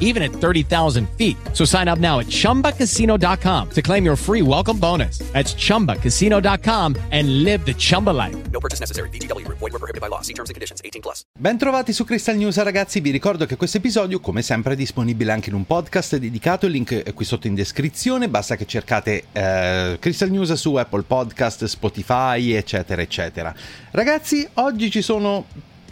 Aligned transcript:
even 0.00 0.22
at 0.22 0.32
30,000 0.32 1.08
feet. 1.10 1.36
So 1.52 1.64
sign 1.64 1.86
up 1.86 2.00
now 2.00 2.18
at 2.18 2.26
ChumbaCasino.com 2.26 3.70
to 3.70 3.82
claim 3.82 4.04
your 4.04 4.16
free 4.16 4.42
welcome 4.42 4.78
bonus. 4.78 5.18
That's 5.32 5.54
ChumbaCasino.com 5.54 6.96
and 7.12 7.44
live 7.44 7.64
the 7.64 7.74
Chumba 7.74 8.10
life. 8.10 8.36
No 8.50 8.58
purchase 8.58 8.80
necessary. 8.80 9.10
BGW. 9.10 9.46
Void 9.48 9.72
were 9.72 9.78
prohibited 9.78 10.00
by 10.00 10.08
law. 10.08 10.22
See 10.22 10.34
terms 10.34 10.50
and 10.50 10.54
conditions. 10.54 10.80
18 10.84 11.00
plus. 11.00 11.22
Bentrovati 11.38 11.92
su 11.92 12.04
Crystal 12.04 12.36
News 12.36 12.60
ragazzi. 12.62 13.00
Vi 13.00 13.10
ricordo 13.10 13.46
che 13.46 13.56
questo 13.56 13.78
episodio, 13.78 14.20
come 14.20 14.42
sempre, 14.42 14.72
è 14.72 14.76
disponibile 14.76 15.32
anche 15.32 15.50
in 15.50 15.54
un 15.54 15.66
podcast 15.66 16.16
dedicato. 16.16 16.66
Il 16.66 16.72
link 16.72 16.94
è 16.94 17.14
qui 17.14 17.24
sotto 17.24 17.46
in 17.46 17.54
descrizione. 17.54 18.28
Basta 18.28 18.56
che 18.56 18.66
cercate 18.66 19.24
eh, 19.32 19.96
Crystal 20.00 20.30
News 20.30 20.52
su 20.54 20.74
Apple 20.74 21.02
Podcast, 21.02 21.64
Spotify, 21.64 22.52
eccetera, 22.52 23.02
eccetera. 23.02 23.54
Ragazzi, 23.90 24.48
oggi 24.54 24.90
ci 24.90 25.02
sono 25.02 25.46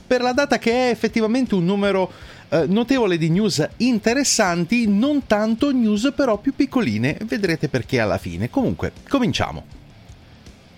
per 0.06 0.22
la 0.22 0.32
data 0.32 0.58
che 0.58 0.70
è 0.70 0.90
effettivamente 0.90 1.54
un 1.54 1.64
numero 1.64 2.10
eh, 2.48 2.66
notevole 2.66 3.18
di 3.18 3.28
news 3.28 3.66
interessanti, 3.78 4.86
non 4.86 5.26
tanto 5.26 5.72
news 5.72 6.12
però 6.14 6.38
più 6.38 6.54
piccoline, 6.54 7.18
vedrete 7.24 7.68
perché 7.68 8.00
alla 8.00 8.18
fine. 8.18 8.48
Comunque, 8.48 8.92
cominciamo. 9.08 9.64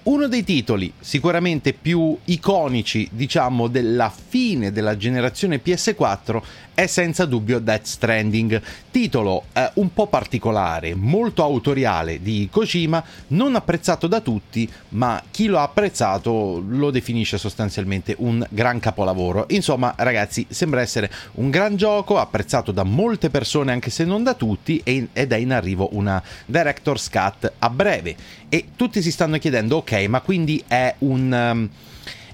Uno 0.05 0.27
dei 0.27 0.43
titoli 0.43 0.91
sicuramente 0.99 1.75
più 1.75 2.17
iconici, 2.25 3.09
diciamo, 3.13 3.69
della 3.69 4.11
fine 4.11 4.73
della 4.73 4.97
generazione 4.97 5.61
PS4 5.63 6.43
è 6.79 6.87
senza 6.87 7.25
dubbio 7.25 7.59
Death 7.59 7.87
Stranding, 7.87 8.63
titolo 8.93 9.47
eh, 9.53 9.69
un 9.75 9.93
po' 9.93 10.07
particolare, 10.07 10.95
molto 10.95 11.43
autoriale 11.43 12.23
di 12.23 12.49
Kojima, 12.49 13.03
non 13.29 13.57
apprezzato 13.57 14.07
da 14.07 14.21
tutti, 14.21 14.71
ma 14.91 15.21
chi 15.33 15.47
lo 15.47 15.59
ha 15.59 15.63
apprezzato 15.63 16.63
lo 16.65 16.93
definisce 16.93 17.37
sostanzialmente 17.37 18.15
un 18.19 18.47
gran 18.49 18.79
capolavoro. 18.79 19.47
Insomma, 19.49 19.93
ragazzi, 19.97 20.47
sembra 20.51 20.81
essere 20.81 21.11
un 21.33 21.51
gran 21.51 21.75
gioco, 21.75 22.17
apprezzato 22.17 22.71
da 22.71 22.85
molte 22.85 23.29
persone 23.29 23.73
anche 23.73 23.91
se 23.91 24.05
non 24.05 24.23
da 24.23 24.35
tutti, 24.35 24.81
ed 24.85 25.09
è 25.13 25.35
in 25.35 25.53
arrivo 25.53 25.89
una 25.95 26.23
Director's 26.47 27.11
Cut 27.11 27.55
a 27.59 27.71
breve. 27.71 28.15
E 28.49 28.67
tutti 28.77 29.03
si 29.03 29.11
stanno 29.11 29.39
chiedendo, 29.39 29.79
ok, 29.79 30.07
ma 30.09 30.21
quindi 30.21 30.63
è 30.69 30.95
un... 30.99 31.33
Um, 31.33 31.71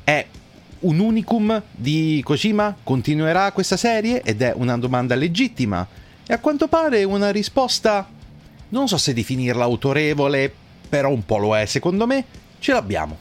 è 0.04 0.26
un 0.84 0.98
unicum 0.98 1.62
di 1.70 2.20
Kojima? 2.24 2.76
Continuerà 2.82 3.52
questa 3.52 3.76
serie? 3.76 4.22
Ed 4.22 4.42
è 4.42 4.52
una 4.56 4.76
domanda 4.78 5.14
legittima. 5.14 5.86
E 6.26 6.32
a 6.32 6.38
quanto 6.38 6.68
pare 6.68 7.04
una 7.04 7.30
risposta, 7.30 8.08
non 8.70 8.88
so 8.88 8.96
se 8.96 9.12
definirla 9.12 9.64
autorevole, 9.64 10.52
però 10.88 11.10
un 11.10 11.24
po' 11.24 11.38
lo 11.38 11.56
è 11.56 11.66
secondo 11.66 12.06
me, 12.06 12.24
ce 12.58 12.72
l'abbiamo. 12.72 13.16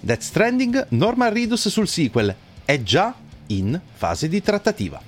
Death 0.00 0.22
Stranding, 0.22 0.86
Norman 0.90 1.32
Reedus 1.32 1.68
sul 1.68 1.88
sequel, 1.88 2.34
è 2.64 2.82
già 2.82 3.14
in 3.48 3.80
fase 3.94 4.28
di 4.28 4.42
trattativa. 4.42 5.00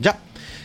Già, 0.00 0.16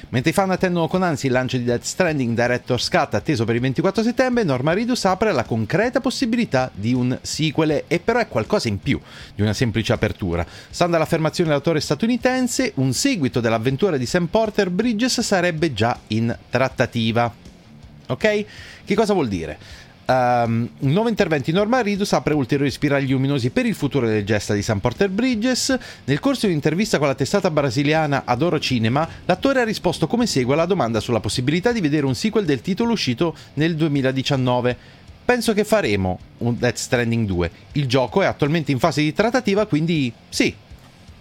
Mentre 0.09 0.29
i 0.29 0.34
fan 0.34 0.51
attendono 0.51 0.88
con 0.88 1.01
ansia 1.01 1.28
il 1.28 1.34
lancio 1.34 1.57
di 1.57 1.63
Death 1.63 1.84
Stranding 1.84 2.35
Director's 2.35 2.90
Cut 2.90 3.16
atteso 3.16 3.44
per 3.44 3.56
il 3.56 3.62
24 3.62 4.03
settembre, 4.03 4.44
Norma 4.44 4.72
Ridus 4.72 5.03
apre 5.06 5.34
la 5.34 5.44
concreta 5.44 6.00
possibilità 6.00 6.69
di 6.73 6.94
un 6.94 7.18
sequel 7.22 7.84
e 7.88 8.00
però 8.00 8.19
è 8.19 8.28
qualcosa 8.28 8.68
in 8.68 8.79
più 8.79 9.00
di 9.34 9.41
una 9.41 9.53
semplice 9.53 9.94
apertura. 9.94 10.46
Stando 10.69 10.96
all'affermazione 10.96 11.50
dell'autore 11.50 11.81
statunitense, 11.81 12.73
un 12.75 12.94
seguito 12.94 13.41
dell'avventura 13.41 13.97
di 13.97 14.06
Sam 14.06 14.28
Porter 14.28 14.69
Bridges 14.69 15.22
sarebbe 15.22 15.73
già 15.73 16.00
in 16.07 16.34
trattativa. 16.50 17.34
Ok? 18.07 18.46
Che 18.85 18.96
cosa 18.96 19.13
vuol 19.13 19.28
dire? 19.28 19.57
Um, 20.07 20.69
un 20.79 20.91
nuovo 20.91 21.09
intervento 21.09 21.49
in 21.49 21.55
Norma 21.55 21.79
Ridus 21.79 22.13
apre 22.13 22.35
ulteriori 22.35 22.69
spiragli 22.69 23.09
luminosi 23.09 23.49
per 23.49 23.66
il 23.66 23.73
futuro 23.73 24.05
del 24.05 24.23
gesta 24.23 24.53
di 24.53 24.61
San 24.61 24.79
Porter 24.79 25.09
Bridges. 25.09 25.75
Nel 26.03 26.19
corso 26.19 26.45
di 26.45 26.51
un'intervista 26.51 26.99
con 26.99 27.07
la 27.07 27.16
testata 27.16 27.49
brasiliana 27.49 28.21
Adoro 28.25 28.59
Cinema, 28.59 29.07
l'attore 29.25 29.61
ha 29.61 29.63
risposto 29.63 30.05
come 30.05 30.27
segue 30.27 30.53
alla 30.53 30.67
domanda 30.67 30.99
sulla 30.99 31.19
possibilità 31.19 31.71
di 31.71 31.81
vedere 31.81 32.05
un 32.05 32.13
sequel 32.13 32.45
del 32.45 32.61
titolo 32.61 32.91
uscito 32.91 33.35
nel 33.55 33.75
2019. 33.75 34.77
Penso 35.25 35.53
che 35.53 35.63
faremo 35.63 36.19
un 36.39 36.55
Death 36.59 36.77
Stranding 36.77 37.25
2. 37.25 37.51
Il 37.72 37.87
gioco 37.87 38.22
è 38.22 38.27
attualmente 38.27 38.72
in 38.72 38.77
fase 38.77 39.01
di 39.01 39.11
trattativa, 39.11 39.66
quindi 39.66 40.13
sì, 40.29 40.53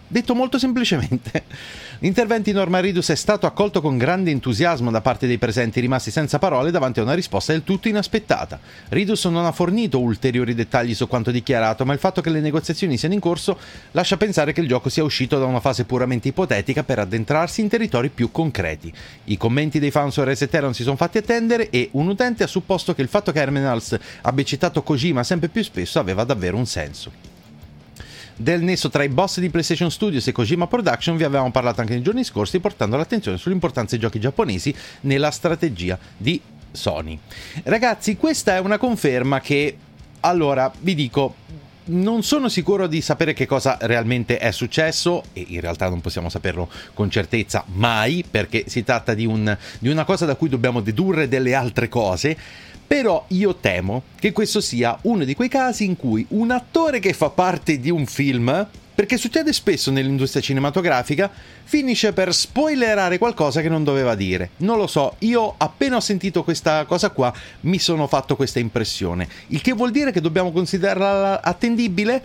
Detto 0.07 0.35
molto 0.35 0.59
semplicemente, 0.59 1.45
l'intervento 2.01 2.51
di 2.51 2.57
Norma 2.57 2.79
Ridus 2.79 3.09
è 3.09 3.15
stato 3.15 3.47
accolto 3.47 3.81
con 3.81 3.97
grande 3.97 4.31
entusiasmo 4.31 4.91
da 4.91 5.01
parte 5.01 5.27
dei 5.27 5.39
presenti 5.39 5.81
rimasti 5.81 6.11
senza 6.11 6.39
parole 6.39 6.71
davanti 6.71 7.01
a 7.01 7.05
una 7.05 7.15
risposta 7.15 7.53
del 7.53 7.65
tutto 7.65 7.89
inaspettata. 7.89 8.61
Ridus 8.91 9.25
non 9.25 9.47
ha 9.47 9.53
fornito 9.53 9.99
ulteriori 9.99 10.55
dettagli 10.55 10.95
su 10.95 11.09
quanto 11.09 11.31
dichiarato, 11.31 11.87
ma 11.87 11.95
il 11.95 11.99
fatto 11.99 12.21
che 12.21 12.29
le 12.29 12.41
negoziazioni 12.41 12.99
siano 12.99 13.15
in 13.15 13.21
corso 13.21 13.59
lascia 13.93 14.19
pensare 14.19 14.53
che 14.53 14.61
il 14.61 14.69
gioco 14.69 14.91
sia 14.91 15.03
uscito 15.03 15.39
da 15.39 15.47
una 15.47 15.61
fase 15.61 15.87
puramente 15.87 16.29
ipotetica 16.29 16.85
per 16.85 16.99
addentrarsi 16.99 17.63
in 17.63 17.69
territori 17.69 18.11
più 18.11 18.31
concreti. 18.31 18.93
I 19.25 19.39
commenti 19.39 19.79
dei 19.79 19.91
fan 19.91 20.13
su 20.13 20.23
RST 20.23 20.55
non 20.59 20.75
si 20.75 20.83
sono 20.83 20.97
fatti 20.97 21.17
attendere 21.17 21.71
e 21.71 21.89
un 21.93 22.09
utente 22.09 22.43
ha 22.43 22.49
supposto 22.49 22.95
che 22.95 23.01
il 23.01 23.09
fatto 23.09 23.33
che 23.33 23.41
Hermenals 23.41 23.99
abbia 24.21 24.45
citato 24.45 24.83
Kojima 24.83 25.25
sempre 25.25 25.49
più 25.49 25.65
spesso 25.65 25.99
aveva 25.99 26.25
davvero 26.25 26.59
un 26.59 26.67
senso 26.67 27.34
del 28.37 28.63
nesso 28.63 28.91
tra 28.91 29.03
i 29.05 29.09
boss 29.09 29.39
di 29.39 29.51
PlayStation 29.51 29.91
Studios 29.91 30.27
e 30.27 30.33
Kojima 30.33 30.67
Production 30.67 31.17
vi 31.17 31.25
avevamo 31.25 31.51
parlato 31.51 31.81
anche 31.81 31.95
nei 31.95 32.03
giorni 32.03 32.25
scorsi 32.25 32.59
portando 32.59 32.97
l'attenzione 32.97 33.39
sull'importanza 33.39 33.91
dei 33.91 34.01
giochi 34.01 34.21
giapponesi 34.21 34.75
nella 35.03 35.31
strategia 35.31 35.99
di 36.17 36.41
Sony. 36.73 37.19
Ragazzi, 37.63 38.17
questa 38.17 38.57
è 38.57 38.59
una 38.59 38.79
conferma 38.79 39.41
che 39.41 39.77
allora 40.21 40.73
vi 40.81 40.95
dico 40.95 41.35
non 41.87 42.23
sono 42.23 42.49
sicuro 42.49 42.87
di 42.87 43.03
sapere 43.03 43.35
che 43.35 43.47
cosa 43.47 43.77
realmente 43.83 44.39
è 44.39 44.51
successo 44.53 45.25
e 45.35 45.45
in 45.49 45.61
realtà 45.61 45.89
non 45.89 46.01
possiamo 46.01 46.31
saperlo 46.31 46.71
con 46.95 47.11
certezza 47.11 47.65
mai 47.67 48.25
perché 48.29 48.65
si 48.69 48.83
tratta 48.83 49.13
di, 49.13 49.27
un, 49.27 49.55
di 49.79 49.89
una 49.89 50.05
cosa 50.05 50.25
da 50.25 50.35
cui 50.35 50.49
dobbiamo 50.49 50.81
dedurre 50.81 51.29
delle 51.29 51.55
altre 51.55 51.89
cose 51.89 52.37
però 52.95 53.25
io 53.31 53.57
temo 53.57 54.05
che 54.21 54.31
questo 54.31 54.61
sia 54.61 54.97
uno 55.03 55.25
di 55.25 55.35
quei 55.35 55.49
casi 55.49 55.85
in 55.85 55.97
cui 55.97 56.25
un 56.29 56.53
attore 56.53 57.01
che 57.01 57.13
fa 57.13 57.29
parte 57.29 57.81
di 57.81 57.91
un 57.91 58.07
film, 58.07 58.69
perché 58.95 59.17
succede 59.17 59.53
spesso 59.53 59.91
nell'industria 59.91 60.41
cinematografica, 60.41 61.29
finisce 61.65 62.13
per 62.13 62.33
spoilerare 62.33 63.19
qualcosa 63.19 63.63
che 63.63 63.69
non 63.69 63.83
doveva 63.83 64.15
dire. 64.15 64.51
Non 64.59 64.79
lo 64.79 64.87
so, 64.87 65.17
io 65.19 65.55
appena 65.57 65.97
ho 65.97 66.01
sentito 66.01 66.45
questa 66.45 66.85
cosa 66.85 67.11
qua 67.11 67.35
mi 67.63 67.81
sono 67.81 68.07
fatto 68.07 68.37
questa 68.37 68.61
impressione. 68.61 69.27
Il 69.49 69.61
che 69.61 69.73
vuol 69.73 69.91
dire 69.91 70.13
che 70.13 70.21
dobbiamo 70.21 70.53
considerarla 70.53 71.43
attendibile? 71.43 72.23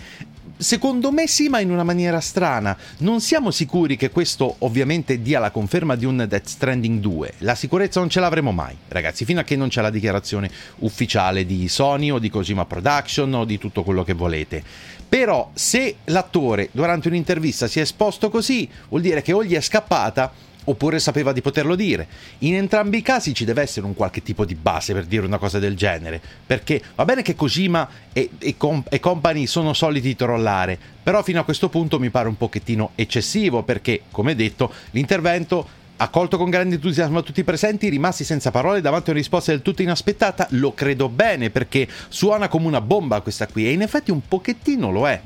Secondo 0.62 1.14
me 1.14 1.26
sì, 1.26 1.48
ma 1.48 1.62
in 1.62 1.72
una 1.72 1.86
maniera 1.86 2.20
strana. 2.20 2.78
Non 2.98 3.22
siamo 3.22 3.50
sicuri 3.50 3.96
che 3.96 4.10
questo 4.10 4.56
ovviamente 4.60 5.22
dia 5.22 5.40
la 5.40 5.52
conferma 5.52 5.96
di 5.96 6.04
un 6.04 6.26
Death 6.28 6.48
Stranding 6.48 7.00
2. 7.00 7.36
La 7.38 7.56
sicurezza 7.56 8.02
non 8.02 8.10
ce 8.10 8.20
l'avremo 8.20 8.52
mai, 8.52 8.76
ragazzi, 8.90 9.24
fino 9.24 9.40
a 9.40 9.44
che 9.44 9.56
non 9.56 9.70
c'è 9.70 9.80
la 9.80 9.90
dichiarazione 9.90 10.52
ufficiale 10.80 11.46
di 11.46 11.70
Sony 11.70 12.10
o 12.10 12.20
di 12.20 12.30
Kojima 12.30 12.66
Production 12.66 13.34
o 13.36 13.46
di 13.46 13.58
tutto 13.58 13.84
quello 13.84 14.04
che 14.04 14.12
volete. 14.12 14.62
Però 15.08 15.50
se 15.54 15.96
l'attore 16.04 16.68
durante 16.74 17.08
un'intervista 17.08 17.66
si 17.66 17.80
è 17.80 17.84
esposto 17.84 18.30
così, 18.30 18.70
vuol 18.90 19.00
dire 19.00 19.22
che 19.22 19.32
o 19.32 19.46
gli 19.46 19.56
è 19.56 19.62
scappata 19.62 20.30
oppure 20.70 21.00
sapeva 21.00 21.32
di 21.32 21.42
poterlo 21.42 21.76
dire. 21.76 22.08
In 22.40 22.56
entrambi 22.56 22.98
i 22.98 23.02
casi 23.02 23.34
ci 23.34 23.46
deve 23.46 23.62
essere 23.62 23.86
un 23.86 23.96
qualche 23.96 24.24
tipo 24.24 24.46
di 24.46 24.56
base 24.56 24.94
per 24.94 25.06
dire 25.06 25.26
una 25.26 25.38
cosa 25.38 25.60
del 25.60 25.76
genere, 25.76 26.22
perché 26.46 26.82
va 26.96 27.06
bene 27.06 27.22
che 27.22 27.36
Kojima 27.36 27.88
e, 28.14 28.30
e, 28.38 28.56
com- 28.58 28.84
e 28.90 29.00
company 29.00 29.46
sono 29.48 29.74
soliti 29.74 30.16
trollare, 30.16 30.78
però 31.02 31.24
fino 31.24 31.40
a 31.40 31.44
questo 31.44 31.70
punto 31.70 32.00
mi 32.00 32.10
pare 32.10 32.28
un 32.28 32.38
pochettino 32.38 32.92
eccessivo 32.96 33.64
perché, 33.64 34.04
come 34.12 34.36
detto, 34.36 34.72
l'intervento 34.92 35.78
Accolto 36.02 36.38
con 36.38 36.50
grande 36.50 36.76
entusiasmo 36.76 37.20
a 37.20 37.22
tutti 37.22 37.42
i 37.42 37.44
presenti, 37.44 37.90
rimasti 37.90 38.24
senza 38.24 38.52
parole 38.52 38.80
davanti 38.80 39.10
a 39.10 39.12
una 39.12 39.20
risposta 39.20 39.52
del 39.52 39.62
tutto 39.62 39.82
inaspettata, 39.82 40.48
lo 40.52 40.74
credo 40.74 41.10
bene 41.10 41.50
perché 41.50 41.90
suona 42.08 42.48
come 42.48 42.68
una 42.68 42.80
bomba 42.80 43.20
questa 43.20 43.48
qui 43.48 43.68
e 43.68 43.74
in 43.74 43.82
effetti 43.82 44.10
un 44.10 44.22
pochettino 44.26 44.92
lo 44.92 45.10
è. 45.10 45.20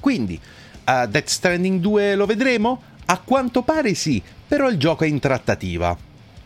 Quindi, 0.00 0.40
uh, 0.86 1.06
Death 1.06 1.28
Stranding 1.28 1.78
2 1.78 2.14
lo 2.14 2.24
vedremo? 2.24 2.80
A 3.04 3.18
quanto 3.18 3.60
pare 3.60 3.92
sì, 3.92 4.22
però 4.46 4.68
il 4.68 4.78
gioco 4.78 5.04
è 5.04 5.06
in 5.06 5.18
trattativa. 5.18 5.96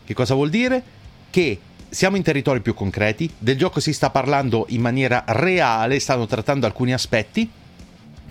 Che 0.05 0.13
cosa 0.13 0.33
vuol 0.33 0.49
dire? 0.49 0.83
Che 1.29 1.59
siamo 1.89 2.17
in 2.17 2.23
territori 2.23 2.61
più 2.61 2.73
concreti, 2.73 3.31
del 3.37 3.57
gioco 3.57 3.79
si 3.79 3.93
sta 3.93 4.09
parlando 4.09 4.65
in 4.69 4.81
maniera 4.81 5.23
reale, 5.27 5.99
stanno 5.99 6.25
trattando 6.25 6.65
alcuni 6.65 6.93
aspetti, 6.93 7.49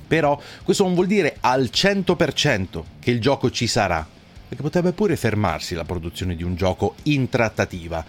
però 0.06 0.40
questo 0.64 0.84
non 0.84 0.94
vuol 0.94 1.06
dire 1.06 1.36
al 1.40 1.70
100% 1.72 2.82
che 2.98 3.10
il 3.10 3.20
gioco 3.20 3.50
ci 3.50 3.66
sarà 3.66 4.16
perché 4.48 4.62
potrebbe 4.62 4.92
pure 4.92 5.14
fermarsi 5.16 5.74
la 5.74 5.84
produzione 5.84 6.34
di 6.34 6.42
un 6.42 6.56
gioco 6.56 6.94
in 7.04 7.28
trattativa. 7.28 8.02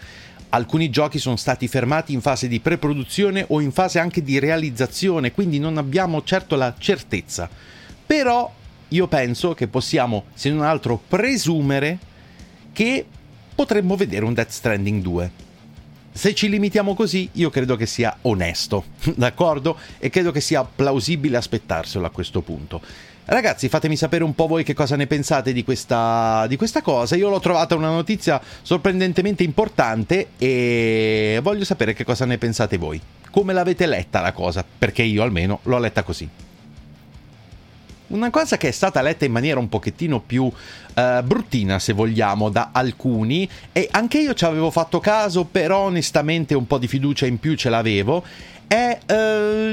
Alcuni 0.52 0.90
giochi 0.90 1.20
sono 1.20 1.36
stati 1.36 1.68
fermati 1.68 2.14
in 2.14 2.22
fase 2.22 2.48
di 2.48 2.62
pre-produzione 2.62 3.46
o 3.50 3.60
in 3.60 3.74
fase 3.74 4.00
anche 4.00 4.24
di 4.24 4.40
realizzazione, 4.40 5.34
quindi 5.34 5.60
non 5.60 5.78
abbiamo 5.78 6.24
certo 6.24 6.56
la 6.56 6.74
certezza. 6.78 7.50
Però 8.06 8.52
io 8.90 9.08
penso 9.08 9.54
che 9.54 9.68
possiamo, 9.68 10.26
se 10.34 10.50
non 10.50 10.64
altro, 10.64 11.02
presumere 11.08 11.98
che 12.72 13.06
potremmo 13.54 13.96
vedere 13.96 14.26
un 14.26 14.34
Death 14.34 14.50
Stranding 14.50 15.02
2. 15.02 15.32
Se 16.12 16.34
ci 16.34 16.50
limitiamo 16.50 16.96
così, 16.96 17.30
io 17.34 17.50
credo 17.50 17.76
che 17.76 17.86
sia 17.86 18.18
onesto, 18.22 18.86
d'accordo? 19.16 19.78
E 20.00 20.10
credo 20.10 20.32
che 20.32 20.42
sia 20.42 20.64
plausibile 20.64 21.38
aspettarselo 21.38 22.06
a 22.06 22.10
questo 22.10 22.42
punto. 22.42 22.82
Ragazzi, 23.26 23.70
fatemi 23.70 23.96
sapere 23.96 24.24
un 24.24 24.34
po' 24.34 24.48
voi 24.48 24.64
che 24.64 24.74
cosa 24.74 24.96
ne 24.96 25.06
pensate 25.06 25.54
di 25.54 25.64
questa, 25.64 26.48
di 26.48 26.58
questa 26.58 26.82
cosa. 26.82 27.16
Io 27.16 27.30
l'ho 27.30 27.40
trovata 27.40 27.76
una 27.76 27.92
notizia 27.92 28.42
sorprendentemente 28.64 29.44
importante 29.44 30.30
e 30.40 31.40
voglio 31.44 31.64
sapere 31.64 31.94
che 31.94 32.04
cosa 32.04 32.26
ne 32.26 32.40
pensate 32.40 32.78
voi. 32.78 33.00
Come 33.30 33.54
l'avete 33.54 33.86
letta 33.86 34.20
la 34.22 34.34
cosa? 34.34 34.66
Perché 34.78 35.04
io 35.04 35.22
almeno 35.22 35.60
l'ho 35.64 35.78
letta 35.78 36.02
così. 36.02 36.28
Una 38.10 38.32
cosa 38.32 38.58
che 38.58 38.70
è 38.70 38.72
stata 38.72 39.04
letta 39.04 39.26
in 39.26 39.32
maniera 39.32 39.60
un 39.60 39.70
pochettino 39.70 40.20
più 40.20 40.46
uh, 40.46 41.24
bruttina, 41.24 41.78
se 41.78 41.94
vogliamo, 41.94 42.50
da 42.50 42.70
alcuni, 42.72 43.48
e 43.72 43.88
anche 43.92 44.18
io 44.18 44.34
ci 44.34 44.46
avevo 44.46 44.72
fatto 44.72 45.00
caso, 45.00 45.46
però 45.46 45.82
onestamente 45.82 46.56
un 46.56 46.66
po' 46.66 46.80
di 46.80 46.88
fiducia 46.88 47.28
in 47.28 47.38
più 47.38 47.54
ce 47.54 47.70
l'avevo, 47.70 48.24
è 48.68 48.98
uh, 49.00 49.14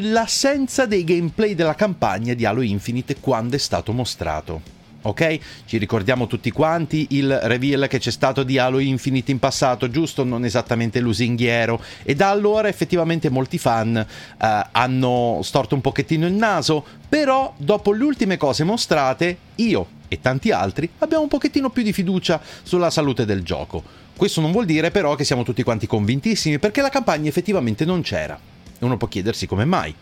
l'assenza 0.02 0.84
dei 0.84 1.04
gameplay 1.04 1.54
della 1.54 1.74
campagna 1.74 2.34
di 2.34 2.44
Halo 2.44 2.60
Infinite 2.60 3.16
quando 3.20 3.56
è 3.56 3.58
stato 3.58 3.92
mostrato. 3.92 4.75
Ok? 5.06 5.38
Ci 5.66 5.78
ricordiamo 5.78 6.26
tutti 6.26 6.50
quanti 6.50 7.06
il 7.10 7.38
reveal 7.44 7.86
che 7.86 7.98
c'è 7.98 8.10
stato 8.10 8.42
di 8.42 8.58
Halo 8.58 8.80
Infinite 8.80 9.30
in 9.30 9.38
passato, 9.38 9.88
giusto? 9.88 10.24
Non 10.24 10.44
esattamente 10.44 10.98
lusinghiero. 10.98 11.80
E 12.02 12.14
da 12.16 12.30
allora 12.30 12.68
effettivamente 12.68 13.30
molti 13.30 13.56
fan 13.56 14.04
uh, 14.04 14.46
hanno 14.72 15.40
storto 15.42 15.76
un 15.76 15.80
pochettino 15.80 16.26
il 16.26 16.32
naso, 16.32 16.84
però 17.08 17.54
dopo 17.56 17.92
le 17.92 18.02
ultime 18.02 18.36
cose 18.36 18.64
mostrate, 18.64 19.38
io 19.56 19.94
e 20.08 20.20
tanti 20.20 20.50
altri 20.50 20.88
abbiamo 20.98 21.24
un 21.24 21.28
pochettino 21.28 21.70
più 21.70 21.82
di 21.82 21.92
fiducia 21.92 22.40
sulla 22.62 22.90
salute 22.90 23.24
del 23.24 23.42
gioco. 23.42 23.82
Questo 24.16 24.40
non 24.40 24.50
vuol 24.50 24.64
dire 24.64 24.90
però 24.90 25.14
che 25.14 25.24
siamo 25.24 25.44
tutti 25.44 25.62
quanti 25.62 25.86
convintissimi, 25.86 26.58
perché 26.58 26.80
la 26.80 26.88
campagna 26.88 27.28
effettivamente 27.28 27.84
non 27.84 28.02
c'era. 28.02 28.36
E 28.78 28.84
uno 28.84 28.96
può 28.96 29.06
chiedersi 29.06 29.46
come 29.46 29.64
mai. 29.64 29.94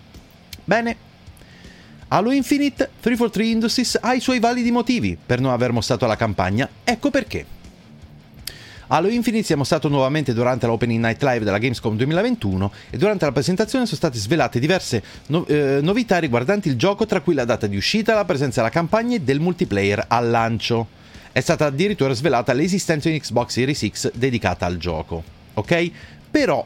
Bene, 0.64 0.96
Halo 2.08 2.30
Infinite 2.30 2.90
343 3.00 3.44
Industries 3.46 3.98
ha 4.00 4.14
i 4.14 4.20
suoi 4.20 4.38
validi 4.38 4.70
motivi 4.70 5.16
per 5.24 5.40
non 5.40 5.52
aver 5.52 5.72
mostrato 5.72 6.06
la 6.06 6.16
campagna, 6.16 6.68
ecco 6.84 7.10
perché. 7.10 7.46
Halo 8.88 9.08
Infinite 9.08 9.44
si 9.44 9.54
è 9.54 9.56
mostrato 9.56 9.88
nuovamente 9.88 10.34
durante 10.34 10.66
l'Opening 10.66 11.02
Night 11.02 11.22
Live 11.22 11.44
della 11.44 11.58
Gamescom 11.58 11.96
2021 11.96 12.72
e 12.90 12.98
durante 12.98 13.24
la 13.24 13.32
presentazione 13.32 13.86
sono 13.86 13.96
state 13.96 14.18
svelate 14.18 14.60
diverse 14.60 15.02
no- 15.28 15.46
eh, 15.46 15.78
novità 15.80 16.18
riguardanti 16.18 16.68
il 16.68 16.76
gioco, 16.76 17.06
tra 17.06 17.20
cui 17.20 17.34
la 17.34 17.46
data 17.46 17.66
di 17.66 17.76
uscita, 17.76 18.14
la 18.14 18.26
presenza 18.26 18.60
della 18.60 18.72
campagna 18.72 19.16
e 19.16 19.20
del 19.20 19.40
multiplayer 19.40 20.04
al 20.06 20.28
lancio. 20.28 20.86
È 21.32 21.40
stata 21.40 21.64
addirittura 21.64 22.12
svelata 22.12 22.52
l'esistenza 22.52 23.08
di 23.08 23.18
Xbox 23.18 23.50
Series 23.50 23.88
X 23.88 24.12
dedicata 24.14 24.66
al 24.66 24.76
gioco. 24.76 25.24
Ok? 25.54 25.90
Però 26.30 26.64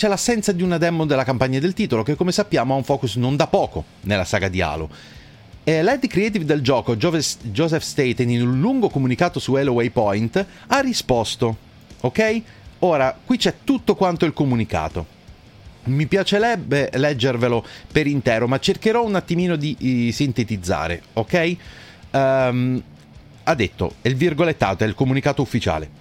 c'è 0.00 0.08
l'assenza 0.08 0.52
di 0.52 0.62
una 0.62 0.78
demo 0.78 1.04
della 1.04 1.24
campagna 1.24 1.58
del 1.58 1.74
titolo, 1.74 2.02
che 2.02 2.14
come 2.14 2.32
sappiamo 2.32 2.72
ha 2.72 2.76
un 2.78 2.84
focus 2.84 3.16
non 3.16 3.36
da 3.36 3.48
poco 3.48 3.84
nella 4.04 4.24
saga 4.24 4.48
di 4.48 4.62
Halo. 4.62 4.88
E 5.62 5.82
l'head 5.82 6.06
creative 6.06 6.46
del 6.46 6.62
gioco, 6.62 6.96
Joseph 6.96 7.82
Staten, 7.82 8.30
in 8.30 8.40
un 8.40 8.60
lungo 8.60 8.88
comunicato 8.88 9.38
su 9.38 9.52
Halo 9.52 9.72
Waypoint, 9.72 10.46
ha 10.68 10.80
risposto. 10.80 11.54
Ok? 12.00 12.42
Ora, 12.78 13.14
qui 13.22 13.36
c'è 13.36 13.56
tutto 13.62 13.94
quanto 13.94 14.24
il 14.24 14.32
comunicato. 14.32 15.04
Mi 15.84 16.06
piacerebbe 16.06 16.88
leggervelo 16.94 17.62
per 17.92 18.06
intero, 18.06 18.48
ma 18.48 18.58
cercherò 18.58 19.04
un 19.04 19.16
attimino 19.16 19.56
di, 19.56 20.10
sintetizzare, 20.14 21.02
ok? 21.12 21.56
Um, 22.12 22.82
ha 23.44 23.54
detto, 23.54 23.96
il 24.00 24.16
virgolettato, 24.16 24.82
è 24.82 24.86
il 24.86 24.94
comunicato 24.94 25.42
ufficiale. 25.42 25.99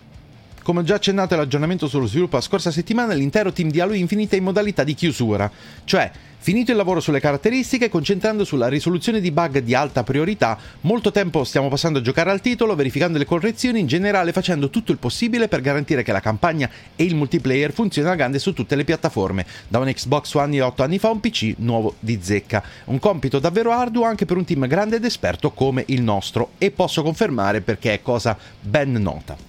Come 0.64 0.84
già 0.84 0.96
accennato 0.96 1.34
all'aggiornamento 1.34 1.88
sullo 1.88 2.06
sviluppo 2.06 2.36
la 2.36 2.42
scorsa 2.42 2.72
settimana, 2.72 3.14
l'intero 3.14 3.52
team 3.52 3.70
di 3.70 3.80
Halo 3.80 3.94
Infinite 3.94 4.36
è 4.36 4.40
in 4.40 4.46
modalità 4.46 4.84
di 4.84 4.94
chiusura, 4.94 5.50
cioè 5.84 6.12
Finito 6.42 6.72
il 6.72 6.78
lavoro 6.78 7.02
sulle 7.02 7.20
caratteristiche, 7.20 7.90
concentrando 7.90 8.46
sulla 8.46 8.70
risoluzione 8.70 9.20
di 9.20 9.30
bug 9.30 9.60
di 9.60 9.76
alta 9.76 10.04
priorità, 10.04 10.58
molto 10.82 11.12
tempo 11.12 11.44
stiamo 11.44 11.68
passando 11.68 12.00
a 12.00 12.02
giocare 12.02 12.32
al 12.32 12.40
titolo, 12.40 12.76
verificando 12.76 13.18
le 13.18 13.26
correzioni, 13.26 13.82
in 13.82 13.88
generale 13.88 14.32
facendo 14.32 14.70
tutto 14.70 14.94
il 14.94 15.00
possibile 15.00 15.50
per 15.50 15.60
garantire 15.60 16.02
che 16.02 16.14
la 16.14 16.22
campagna 16.22 16.70
e 16.96 17.04
il 17.04 17.16
multiplayer 17.16 17.74
funzionino 17.74 18.14
a 18.14 18.16
grande 18.16 18.40
su 18.40 18.54
tutte 18.54 18.78
le 18.78 18.86
piattaforme, 18.86 19.46
da 19.68 19.80
un 19.80 19.92
Xbox 19.94 20.34
One 20.34 20.56
e 20.56 20.62
8 20.62 20.82
anni 20.82 20.98
fa 20.98 21.10
a 21.10 21.12
un 21.12 21.20
PC 21.20 21.56
nuovo 21.58 21.96
di 22.00 22.18
zecca. 22.22 22.64
Un 22.86 23.00
compito 23.00 23.40
davvero 23.40 23.74
arduo 23.74 24.06
anche 24.06 24.26
per 24.26 24.38
un 24.38 24.46
team 24.46 24.66
grande 24.66 24.96
ed 24.96 25.04
esperto 25.04 25.52
come 25.52 25.84
il 25.88 26.02
nostro, 26.02 26.52
e 26.58 26.72
posso 26.72 27.04
confermare 27.04 27.60
perché 27.60 27.96
è 27.96 28.02
cosa 28.02 28.38
ben 28.62 28.94
nota. 28.94 29.49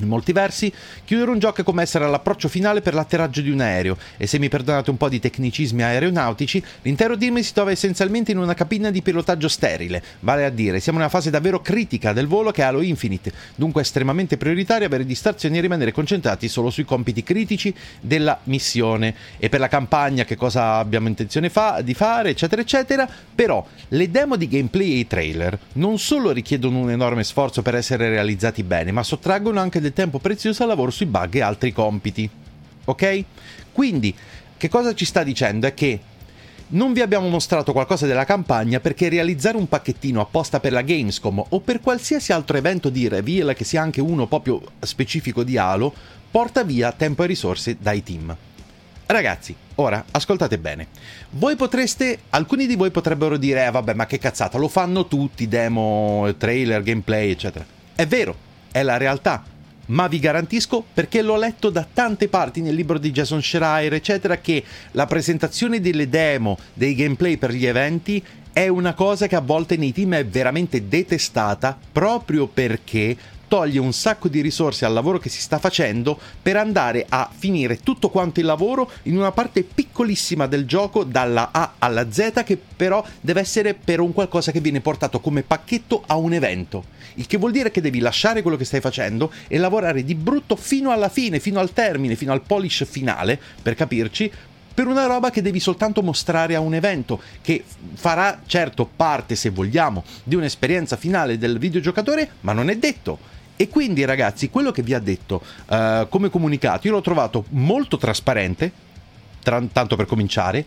In 0.00 0.08
molti 0.08 0.32
versi, 0.32 0.72
chiudere 1.04 1.30
un 1.30 1.38
gioco 1.38 1.62
è 1.62 1.64
come 1.64 1.82
essere 1.82 2.04
all'approccio 2.04 2.48
finale 2.48 2.80
per 2.80 2.94
l'atterraggio 2.94 3.40
di 3.40 3.50
un 3.50 3.60
aereo, 3.60 3.96
e 4.16 4.26
se 4.26 4.38
mi 4.38 4.48
perdonate 4.48 4.90
un 4.90 4.96
po' 4.96 5.08
di 5.08 5.18
tecnicismi 5.18 5.82
aeronautici, 5.82 6.62
l'intero 6.82 7.16
team 7.16 7.40
si 7.40 7.52
trova 7.52 7.72
essenzialmente 7.72 8.30
in 8.30 8.38
una 8.38 8.54
cabina 8.54 8.90
di 8.90 9.02
pilotaggio 9.02 9.48
sterile, 9.48 10.02
vale 10.20 10.44
a 10.44 10.50
dire, 10.50 10.78
siamo 10.78 10.98
in 10.98 11.04
una 11.04 11.12
fase 11.12 11.30
davvero 11.30 11.60
critica 11.60 12.12
del 12.12 12.28
volo 12.28 12.52
che 12.52 12.62
è 12.62 12.64
Halo 12.64 12.80
Infinite, 12.80 13.32
dunque 13.56 13.80
è 13.80 13.84
estremamente 13.84 14.36
prioritario 14.36 14.86
avere 14.86 15.04
distrazioni 15.04 15.58
e 15.58 15.60
rimanere 15.60 15.92
concentrati 15.92 16.48
solo 16.48 16.70
sui 16.70 16.84
compiti 16.84 17.22
critici 17.22 17.74
della 18.00 18.38
missione. 18.44 19.14
E 19.38 19.48
per 19.48 19.60
la 19.60 19.68
campagna 19.68 20.24
che 20.24 20.36
cosa 20.36 20.76
abbiamo 20.76 21.08
intenzione 21.08 21.50
fa- 21.50 21.80
di 21.82 21.94
fare, 21.94 22.30
eccetera, 22.30 22.62
eccetera, 22.62 23.08
però 23.34 23.64
le 23.88 24.10
demo 24.10 24.36
di 24.36 24.48
gameplay 24.48 24.92
e 24.92 24.98
i 24.98 25.06
trailer 25.06 25.58
non 25.74 25.98
solo 25.98 26.30
richiedono 26.30 26.78
un 26.78 26.90
enorme 26.90 27.24
sforzo 27.24 27.62
per 27.62 27.74
essere 27.74 28.08
realizzati 28.08 28.62
bene, 28.62 28.92
ma 28.92 29.02
sottraggono 29.02 29.60
anche 29.60 29.80
del 29.80 29.87
del 29.88 29.92
tempo 29.92 30.18
prezioso 30.18 30.62
al 30.62 30.68
lavoro 30.68 30.90
sui 30.90 31.06
bug 31.06 31.34
e 31.34 31.40
altri 31.40 31.72
compiti. 31.72 32.28
Ok? 32.84 33.24
Quindi, 33.72 34.14
che 34.56 34.68
cosa 34.68 34.94
ci 34.94 35.04
sta 35.04 35.22
dicendo? 35.22 35.66
È 35.66 35.74
che 35.74 36.00
non 36.68 36.92
vi 36.92 37.00
abbiamo 37.00 37.28
mostrato 37.28 37.72
qualcosa 37.72 38.06
della 38.06 38.26
campagna 38.26 38.78
perché 38.78 39.08
realizzare 39.08 39.56
un 39.56 39.68
pacchettino 39.68 40.20
apposta 40.20 40.60
per 40.60 40.72
la 40.72 40.82
Gamescom 40.82 41.42
o 41.48 41.60
per 41.60 41.80
qualsiasi 41.80 42.32
altro 42.32 42.58
evento 42.58 42.90
di 42.90 43.08
reveal 43.08 43.54
che 43.54 43.64
sia 43.64 43.80
anche 43.80 44.02
uno 44.02 44.26
proprio 44.26 44.60
specifico 44.80 45.42
di 45.42 45.56
Halo 45.56 45.94
porta 46.30 46.62
via 46.64 46.92
tempo 46.92 47.24
e 47.24 47.26
risorse 47.26 47.78
dai 47.80 48.02
team. 48.02 48.36
Ragazzi, 49.06 49.56
ora 49.76 50.04
ascoltate 50.10 50.58
bene. 50.58 50.88
Voi 51.30 51.56
potreste, 51.56 52.18
alcuni 52.30 52.66
di 52.66 52.76
voi 52.76 52.90
potrebbero 52.90 53.38
dire, 53.38 53.64
eh 53.64 53.70
vabbè, 53.70 53.94
ma 53.94 54.04
che 54.04 54.18
cazzata, 54.18 54.58
lo 54.58 54.68
fanno 54.68 55.06
tutti, 55.06 55.48
demo, 55.48 56.30
trailer, 56.36 56.82
gameplay, 56.82 57.30
eccetera. 57.30 57.64
È 57.94 58.06
vero, 58.06 58.36
è 58.70 58.82
la 58.82 58.98
realtà 58.98 59.42
ma 59.88 60.06
vi 60.08 60.18
garantisco, 60.18 60.84
perché 60.92 61.22
l'ho 61.22 61.36
letto 61.36 61.70
da 61.70 61.86
tante 61.90 62.28
parti 62.28 62.60
nel 62.60 62.74
libro 62.74 62.98
di 62.98 63.10
Jason 63.10 63.42
Schreier, 63.42 63.94
eccetera, 63.94 64.38
che 64.38 64.64
la 64.92 65.06
presentazione 65.06 65.80
delle 65.80 66.08
demo, 66.08 66.58
dei 66.74 66.94
gameplay 66.94 67.36
per 67.36 67.52
gli 67.52 67.66
eventi 67.66 68.22
è 68.52 68.66
una 68.66 68.94
cosa 68.94 69.28
che 69.28 69.36
a 69.36 69.40
volte 69.40 69.76
nei 69.76 69.92
team 69.92 70.14
è 70.14 70.26
veramente 70.26 70.88
detestata 70.88 71.78
proprio 71.92 72.48
perché 72.48 73.16
toglie 73.48 73.80
un 73.80 73.92
sacco 73.92 74.28
di 74.28 74.40
risorse 74.40 74.84
al 74.84 74.92
lavoro 74.92 75.18
che 75.18 75.28
si 75.28 75.40
sta 75.40 75.58
facendo 75.58 76.18
per 76.40 76.56
andare 76.56 77.06
a 77.08 77.28
finire 77.34 77.78
tutto 77.78 78.10
quanto 78.10 78.40
il 78.40 78.46
lavoro 78.46 78.90
in 79.04 79.16
una 79.16 79.32
parte 79.32 79.64
piccolissima 79.64 80.46
del 80.46 80.66
gioco 80.66 81.02
dalla 81.02 81.50
A 81.50 81.74
alla 81.78 82.10
Z 82.10 82.42
che 82.44 82.56
però 82.76 83.04
deve 83.20 83.40
essere 83.40 83.74
per 83.74 84.00
un 84.00 84.12
qualcosa 84.12 84.52
che 84.52 84.60
viene 84.60 84.80
portato 84.80 85.18
come 85.20 85.42
pacchetto 85.42 86.04
a 86.06 86.16
un 86.16 86.32
evento. 86.34 86.84
Il 87.14 87.26
che 87.26 87.38
vuol 87.38 87.50
dire 87.50 87.70
che 87.72 87.80
devi 87.80 87.98
lasciare 87.98 88.42
quello 88.42 88.56
che 88.56 88.64
stai 88.64 88.80
facendo 88.80 89.32
e 89.48 89.58
lavorare 89.58 90.04
di 90.04 90.14
brutto 90.14 90.54
fino 90.54 90.92
alla 90.92 91.08
fine, 91.08 91.40
fino 91.40 91.58
al 91.58 91.72
termine, 91.72 92.14
fino 92.14 92.30
al 92.30 92.42
polish 92.42 92.84
finale, 92.88 93.40
per 93.60 93.74
capirci, 93.74 94.30
per 94.78 94.86
una 94.86 95.06
roba 95.06 95.30
che 95.30 95.42
devi 95.42 95.58
soltanto 95.58 96.04
mostrare 96.04 96.54
a 96.54 96.60
un 96.60 96.72
evento, 96.72 97.20
che 97.42 97.64
farà 97.94 98.42
certo 98.46 98.88
parte, 98.94 99.34
se 99.34 99.50
vogliamo, 99.50 100.04
di 100.22 100.36
un'esperienza 100.36 100.96
finale 100.96 101.36
del 101.36 101.58
videogiocatore, 101.58 102.30
ma 102.42 102.52
non 102.52 102.70
è 102.70 102.76
detto. 102.76 103.18
E 103.60 103.68
quindi 103.68 104.04
ragazzi, 104.04 104.50
quello 104.50 104.70
che 104.70 104.82
vi 104.82 104.94
ha 104.94 105.00
detto 105.00 105.42
uh, 105.66 106.08
come 106.08 106.30
comunicato, 106.30 106.86
io 106.86 106.92
l'ho 106.92 107.00
trovato 107.00 107.44
molto 107.48 107.96
trasparente, 107.96 108.70
tra- 109.42 109.60
tanto 109.72 109.96
per 109.96 110.06
cominciare, 110.06 110.64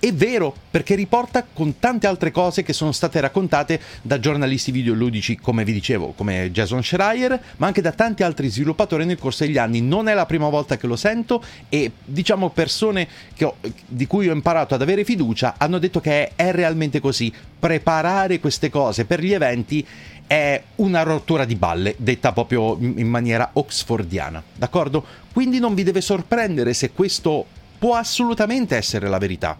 è 0.00 0.12
vero 0.12 0.54
perché 0.70 0.94
riporta 0.94 1.44
con 1.52 1.78
tante 1.78 2.06
altre 2.06 2.30
cose 2.30 2.62
che 2.62 2.72
sono 2.72 2.92
state 2.92 3.20
raccontate 3.20 3.80
da 4.02 4.20
giornalisti 4.20 4.70
videoludici 4.70 5.36
come 5.36 5.64
vi 5.64 5.72
dicevo 5.72 6.12
come 6.16 6.52
Jason 6.52 6.84
Schreier 6.84 7.40
ma 7.56 7.66
anche 7.66 7.80
da 7.80 7.90
tanti 7.90 8.22
altri 8.22 8.48
sviluppatori 8.48 9.04
nel 9.04 9.18
corso 9.18 9.44
degli 9.44 9.58
anni. 9.58 9.80
Non 9.80 10.08
è 10.08 10.14
la 10.14 10.26
prima 10.26 10.48
volta 10.48 10.76
che 10.76 10.86
lo 10.86 10.96
sento 10.96 11.42
e 11.68 11.90
diciamo 12.04 12.50
persone 12.50 13.08
ho, 13.40 13.56
di 13.86 14.06
cui 14.06 14.28
ho 14.28 14.32
imparato 14.32 14.74
ad 14.74 14.82
avere 14.82 15.04
fiducia 15.04 15.54
hanno 15.58 15.78
detto 15.78 16.00
che 16.00 16.28
è, 16.28 16.32
è 16.36 16.52
realmente 16.52 17.00
così. 17.00 17.32
Preparare 17.58 18.38
queste 18.38 18.70
cose 18.70 19.04
per 19.04 19.20
gli 19.20 19.32
eventi 19.32 19.84
è 20.28 20.62
una 20.76 21.02
rottura 21.02 21.46
di 21.46 21.56
balle, 21.56 21.94
detta 21.96 22.32
proprio 22.32 22.76
in 22.78 23.08
maniera 23.08 23.50
oxfordiana, 23.54 24.42
d'accordo? 24.54 25.04
Quindi 25.32 25.58
non 25.58 25.74
vi 25.74 25.82
deve 25.82 26.02
sorprendere 26.02 26.74
se 26.74 26.92
questo 26.92 27.46
può 27.78 27.94
assolutamente 27.94 28.76
essere 28.76 29.08
la 29.08 29.18
verità. 29.18 29.56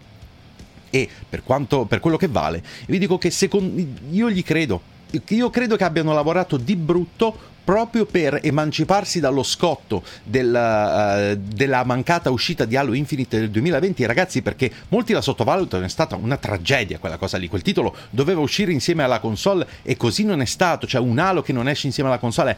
E 0.91 1.09
per, 1.27 1.43
quanto, 1.43 1.85
per 1.85 1.99
quello 1.99 2.17
che 2.17 2.27
vale, 2.27 2.63
vi 2.85 2.99
dico 2.99 3.17
che 3.17 3.31
secondo, 3.31 3.83
io 4.11 4.29
gli 4.29 4.43
credo. 4.43 4.97
Io 5.29 5.49
credo 5.49 5.75
che 5.75 5.83
abbiano 5.83 6.13
lavorato 6.13 6.55
di 6.55 6.75
brutto 6.75 7.35
proprio 7.69 8.07
per 8.07 8.39
emanciparsi 8.41 9.19
dallo 9.19 9.43
scotto 9.43 10.01
del, 10.23 10.47
uh, 10.47 11.39
della 11.53 11.83
mancata 11.83 12.31
uscita 12.31 12.65
di 12.65 12.75
Halo 12.75 12.93
Infinite 12.93 13.41
del 13.41 13.51
2020, 13.51 14.05
ragazzi, 14.07 14.41
perché 14.41 14.71
molti 14.87 15.13
la 15.13 15.21
sottovalutano, 15.21 15.85
è 15.85 15.87
stata 15.87 16.15
una 16.15 16.37
tragedia 16.37 16.97
quella 16.97 17.17
cosa 17.17 17.37
lì. 17.37 17.47
Quel 17.47 17.61
titolo 17.61 17.95
doveva 18.09 18.41
uscire 18.41 18.71
insieme 18.71 19.03
alla 19.03 19.19
console 19.19 19.67
e 19.83 19.95
così 19.97 20.25
non 20.25 20.41
è 20.41 20.45
stato. 20.45 20.87
Cioè, 20.87 20.99
un 20.99 21.19
Halo 21.19 21.43
che 21.43 21.53
non 21.53 21.69
esce 21.69 21.85
insieme 21.85 22.09
alla 22.09 22.17
console 22.17 22.57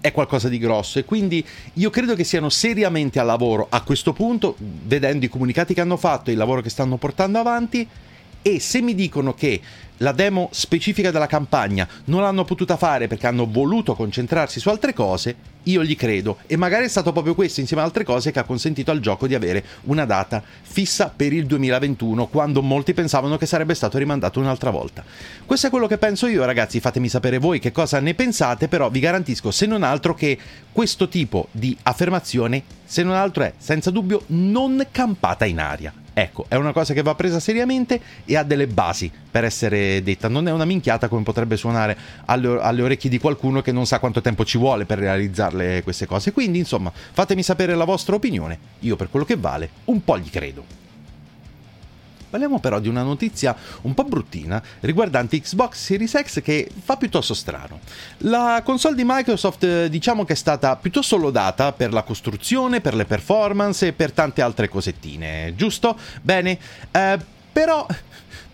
è 0.00 0.12
qualcosa 0.12 0.48
di 0.48 0.58
grosso 0.58 1.00
e 1.00 1.04
quindi 1.04 1.44
io 1.72 1.90
credo 1.90 2.14
che 2.14 2.22
siano 2.22 2.50
seriamente 2.50 3.18
al 3.18 3.26
lavoro 3.26 3.66
a 3.68 3.82
questo 3.82 4.12
punto, 4.12 4.54
vedendo 4.58 5.24
i 5.24 5.28
comunicati 5.28 5.74
che 5.74 5.80
hanno 5.80 5.96
fatto 5.96 6.30
e 6.30 6.34
il 6.34 6.38
lavoro 6.38 6.60
che 6.60 6.70
stanno 6.70 6.98
portando 6.98 7.40
avanti 7.40 7.84
e 8.42 8.60
se 8.60 8.80
mi 8.80 8.94
dicono 8.94 9.34
che 9.34 9.60
la 10.02 10.12
demo 10.12 10.48
specifica 10.52 11.10
della 11.10 11.26
campagna 11.26 11.86
non 12.04 12.22
l'hanno 12.22 12.44
potuta 12.44 12.76
fare 12.76 13.06
perché 13.06 13.26
hanno 13.26 13.46
voluto 13.46 13.94
concentrarsi 13.94 14.58
su 14.58 14.68
altre 14.68 14.94
cose, 14.94 15.36
io 15.64 15.84
gli 15.84 15.96
credo. 15.96 16.38
E 16.46 16.56
magari 16.56 16.86
è 16.86 16.88
stato 16.88 17.12
proprio 17.12 17.34
questo, 17.34 17.60
insieme 17.60 17.82
ad 17.82 17.88
altre 17.88 18.04
cose, 18.04 18.30
che 18.30 18.38
ha 18.38 18.44
consentito 18.44 18.90
al 18.90 19.00
gioco 19.00 19.26
di 19.26 19.34
avere 19.34 19.62
una 19.84 20.06
data 20.06 20.42
fissa 20.62 21.12
per 21.14 21.32
il 21.32 21.44
2021, 21.46 22.28
quando 22.28 22.62
molti 22.62 22.94
pensavano 22.94 23.36
che 23.36 23.46
sarebbe 23.46 23.74
stato 23.74 23.98
rimandato 23.98 24.40
un'altra 24.40 24.70
volta. 24.70 25.04
Questo 25.44 25.66
è 25.66 25.70
quello 25.70 25.86
che 25.86 25.98
penso 25.98 26.26
io, 26.26 26.44
ragazzi. 26.44 26.80
Fatemi 26.80 27.08
sapere 27.08 27.38
voi 27.38 27.58
che 27.58 27.72
cosa 27.72 28.00
ne 28.00 28.14
pensate, 28.14 28.68
però 28.68 28.88
vi 28.88 29.00
garantisco, 29.00 29.50
se 29.50 29.66
non 29.66 29.82
altro, 29.82 30.14
che 30.14 30.38
questo 30.72 31.08
tipo 31.08 31.48
di 31.50 31.76
affermazione, 31.82 32.62
se 32.84 33.02
non 33.02 33.14
altro 33.14 33.44
è, 33.44 33.52
senza 33.58 33.90
dubbio, 33.90 34.22
non 34.28 34.86
campata 34.90 35.44
in 35.44 35.60
aria. 35.60 35.92
Ecco, 36.20 36.44
è 36.48 36.54
una 36.56 36.72
cosa 36.72 36.92
che 36.92 37.00
va 37.00 37.14
presa 37.14 37.40
seriamente 37.40 37.98
e 38.26 38.36
ha 38.36 38.42
delle 38.42 38.66
basi 38.66 39.10
per 39.30 39.44
essere 39.44 40.02
detta. 40.02 40.28
Non 40.28 40.48
è 40.48 40.52
una 40.52 40.66
minchiata 40.66 41.08
come 41.08 41.22
potrebbe 41.22 41.56
suonare 41.56 41.96
alle, 42.26 42.60
alle, 42.60 42.82
orecchie 42.82 43.08
di 43.08 43.18
qualcuno 43.18 43.62
che 43.62 43.72
non 43.72 43.86
sa 43.86 43.98
quanto 43.98 44.20
tempo 44.20 44.44
ci 44.44 44.58
vuole 44.58 44.84
per 44.84 44.98
realizzarle 44.98 45.82
queste 45.82 46.04
cose. 46.04 46.32
Quindi, 46.32 46.58
insomma, 46.58 46.92
fatemi 46.92 47.42
sapere 47.42 47.74
la 47.74 47.84
vostra 47.84 48.16
opinione. 48.16 48.58
Io, 48.80 48.96
per 48.96 49.08
quello 49.08 49.24
che 49.24 49.36
vale, 49.36 49.70
un 49.86 50.04
po' 50.04 50.18
gli 50.18 50.28
credo. 50.28 50.79
Parliamo 52.30 52.60
però 52.60 52.78
di 52.78 52.88
una 52.88 53.02
notizia 53.02 53.56
un 53.82 53.92
po' 53.92 54.04
bruttina 54.04 54.62
riguardante 54.80 55.40
Xbox 55.40 55.76
Series 55.76 56.16
X 56.22 56.40
che 56.40 56.70
fa 56.82 56.96
piuttosto 56.96 57.34
strano. 57.34 57.80
La 58.18 58.62
console 58.64 58.94
di 58.94 59.02
Microsoft 59.04 59.64
eh, 59.64 59.88
diciamo 59.88 60.24
che 60.24 60.34
è 60.34 60.36
stata 60.36 60.76
piuttosto 60.76 61.16
lodata 61.16 61.72
per 61.72 61.92
la 61.92 62.02
costruzione, 62.02 62.80
per 62.80 62.94
le 62.94 63.04
performance 63.04 63.88
e 63.88 63.92
per 63.92 64.12
tante 64.12 64.42
altre 64.42 64.68
cosettine, 64.68 65.54
giusto? 65.56 65.98
Bene, 66.22 66.56
eh, 66.92 67.18
però 67.52 67.84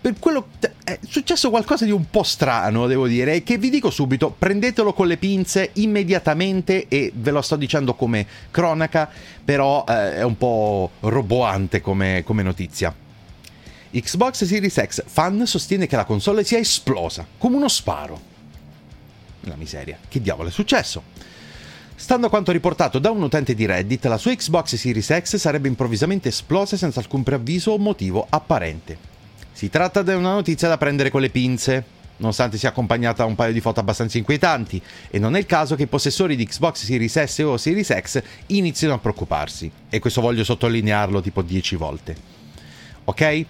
per 0.00 0.14
quello 0.20 0.48
è 0.84 0.98
successo 1.04 1.50
qualcosa 1.50 1.84
di 1.84 1.90
un 1.90 2.08
po' 2.08 2.22
strano, 2.22 2.86
devo 2.86 3.06
dire, 3.08 3.42
che 3.42 3.58
vi 3.58 3.70
dico 3.70 3.90
subito, 3.90 4.34
prendetelo 4.38 4.92
con 4.92 5.08
le 5.08 5.16
pinze 5.16 5.70
immediatamente 5.74 6.86
e 6.88 7.10
ve 7.12 7.30
lo 7.32 7.42
sto 7.42 7.56
dicendo 7.56 7.94
come 7.94 8.24
cronaca, 8.50 9.10
però 9.44 9.84
eh, 9.88 10.14
è 10.16 10.22
un 10.22 10.38
po' 10.38 10.92
roboante 11.00 11.80
come, 11.80 12.22
come 12.24 12.42
notizia. 12.42 12.94
Xbox 14.00 14.44
Series 14.44 14.80
X 14.84 15.04
fan 15.06 15.46
sostiene 15.46 15.86
che 15.86 15.96
la 15.96 16.04
console 16.04 16.44
sia 16.44 16.58
esplosa, 16.58 17.26
come 17.38 17.56
uno 17.56 17.68
sparo. 17.68 18.20
La 19.42 19.56
miseria, 19.56 19.98
che 20.08 20.20
diavolo 20.20 20.48
è 20.48 20.52
successo? 20.52 21.02
Stando 21.94 22.26
a 22.26 22.28
quanto 22.28 22.52
riportato 22.52 22.98
da 22.98 23.10
un 23.10 23.22
utente 23.22 23.54
di 23.54 23.64
Reddit, 23.64 24.04
la 24.04 24.18
sua 24.18 24.34
Xbox 24.34 24.74
Series 24.74 25.18
X 25.20 25.36
sarebbe 25.36 25.68
improvvisamente 25.68 26.28
esplosa 26.28 26.76
senza 26.76 27.00
alcun 27.00 27.22
preavviso 27.22 27.70
o 27.70 27.78
motivo 27.78 28.26
apparente. 28.28 28.98
Si 29.52 29.70
tratta 29.70 30.02
di 30.02 30.12
una 30.12 30.34
notizia 30.34 30.68
da 30.68 30.76
prendere 30.76 31.08
con 31.08 31.22
le 31.22 31.30
pinze, 31.30 31.84
nonostante 32.18 32.58
sia 32.58 32.68
accompagnata 32.68 33.22
da 33.22 33.28
un 33.28 33.34
paio 33.34 33.54
di 33.54 33.60
foto 33.60 33.80
abbastanza 33.80 34.18
inquietanti, 34.18 34.80
e 35.08 35.18
non 35.18 35.36
è 35.36 35.38
il 35.38 35.46
caso 35.46 35.74
che 35.74 35.84
i 35.84 35.86
possessori 35.86 36.36
di 36.36 36.46
Xbox 36.46 36.84
Series 36.84 37.22
S 37.22 37.38
o 37.38 37.56
Series 37.56 37.98
X 37.98 38.22
inizino 38.48 38.92
a 38.92 38.98
preoccuparsi, 38.98 39.70
e 39.88 39.98
questo 39.98 40.20
voglio 40.20 40.44
sottolinearlo 40.44 41.22
tipo 41.22 41.40
10 41.40 41.76
volte. 41.76 42.16
Ok? 43.04 43.44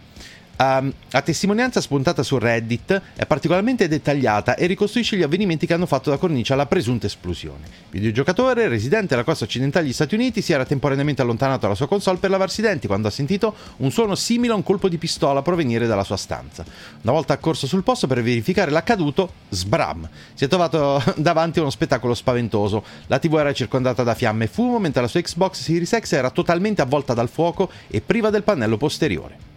Um, 0.58 0.90
la 1.10 1.20
testimonianza 1.20 1.82
spuntata 1.82 2.22
su 2.22 2.38
Reddit 2.38 3.02
è 3.14 3.26
particolarmente 3.26 3.88
dettagliata 3.88 4.54
e 4.54 4.64
ricostruisce 4.64 5.16
gli 5.16 5.22
avvenimenti 5.22 5.66
che 5.66 5.75
hanno 5.75 5.84
fatto 5.84 6.08
da 6.08 6.16
cornice 6.16 6.54
alla 6.54 6.64
presunta 6.64 7.04
esplosione. 7.04 7.64
Il 7.90 8.00
videogiocatore, 8.00 8.66
residente 8.68 9.12
alla 9.12 9.22
costa 9.22 9.44
occidentale 9.44 9.84
degli 9.84 9.92
Stati 9.92 10.14
Uniti, 10.14 10.40
si 10.40 10.54
era 10.54 10.64
temporaneamente 10.64 11.20
allontanato 11.20 11.60
dalla 11.60 11.75
sua 11.75 11.86
console 11.86 12.16
per 12.18 12.30
lavarsi 12.30 12.60
i 12.60 12.62
denti 12.62 12.86
quando 12.86 13.08
ha 13.08 13.10
sentito 13.10 13.54
un 13.78 13.90
suono 13.90 14.14
simile 14.14 14.54
a 14.54 14.56
un 14.56 14.62
colpo 14.62 14.88
di 14.88 14.96
pistola 14.96 15.42
provenire 15.42 15.86
dalla 15.86 16.04
sua 16.04 16.16
stanza. 16.16 16.64
Una 17.02 17.12
volta 17.12 17.34
accorso 17.34 17.66
sul 17.66 17.82
posto 17.82 18.06
per 18.06 18.22
verificare 18.22 18.70
l'accaduto, 18.70 19.32
sbram! 19.50 20.08
Si 20.32 20.44
è 20.44 20.48
trovato 20.48 21.02
davanti 21.16 21.58
a 21.58 21.62
uno 21.62 21.70
spettacolo 21.70 22.14
spaventoso. 22.14 22.82
La 23.08 23.18
TV 23.18 23.34
era 23.34 23.52
circondata 23.52 24.02
da 24.02 24.14
fiamme 24.14 24.44
e 24.44 24.48
fumo, 24.48 24.78
mentre 24.78 25.02
la 25.02 25.08
sua 25.08 25.20
Xbox 25.20 25.60
Series 25.60 25.98
X 25.98 26.12
era 26.12 26.30
totalmente 26.30 26.80
avvolta 26.80 27.12
dal 27.12 27.28
fuoco 27.28 27.70
e 27.88 28.00
priva 28.00 28.30
del 28.30 28.42
pannello 28.42 28.78
posteriore. 28.78 29.55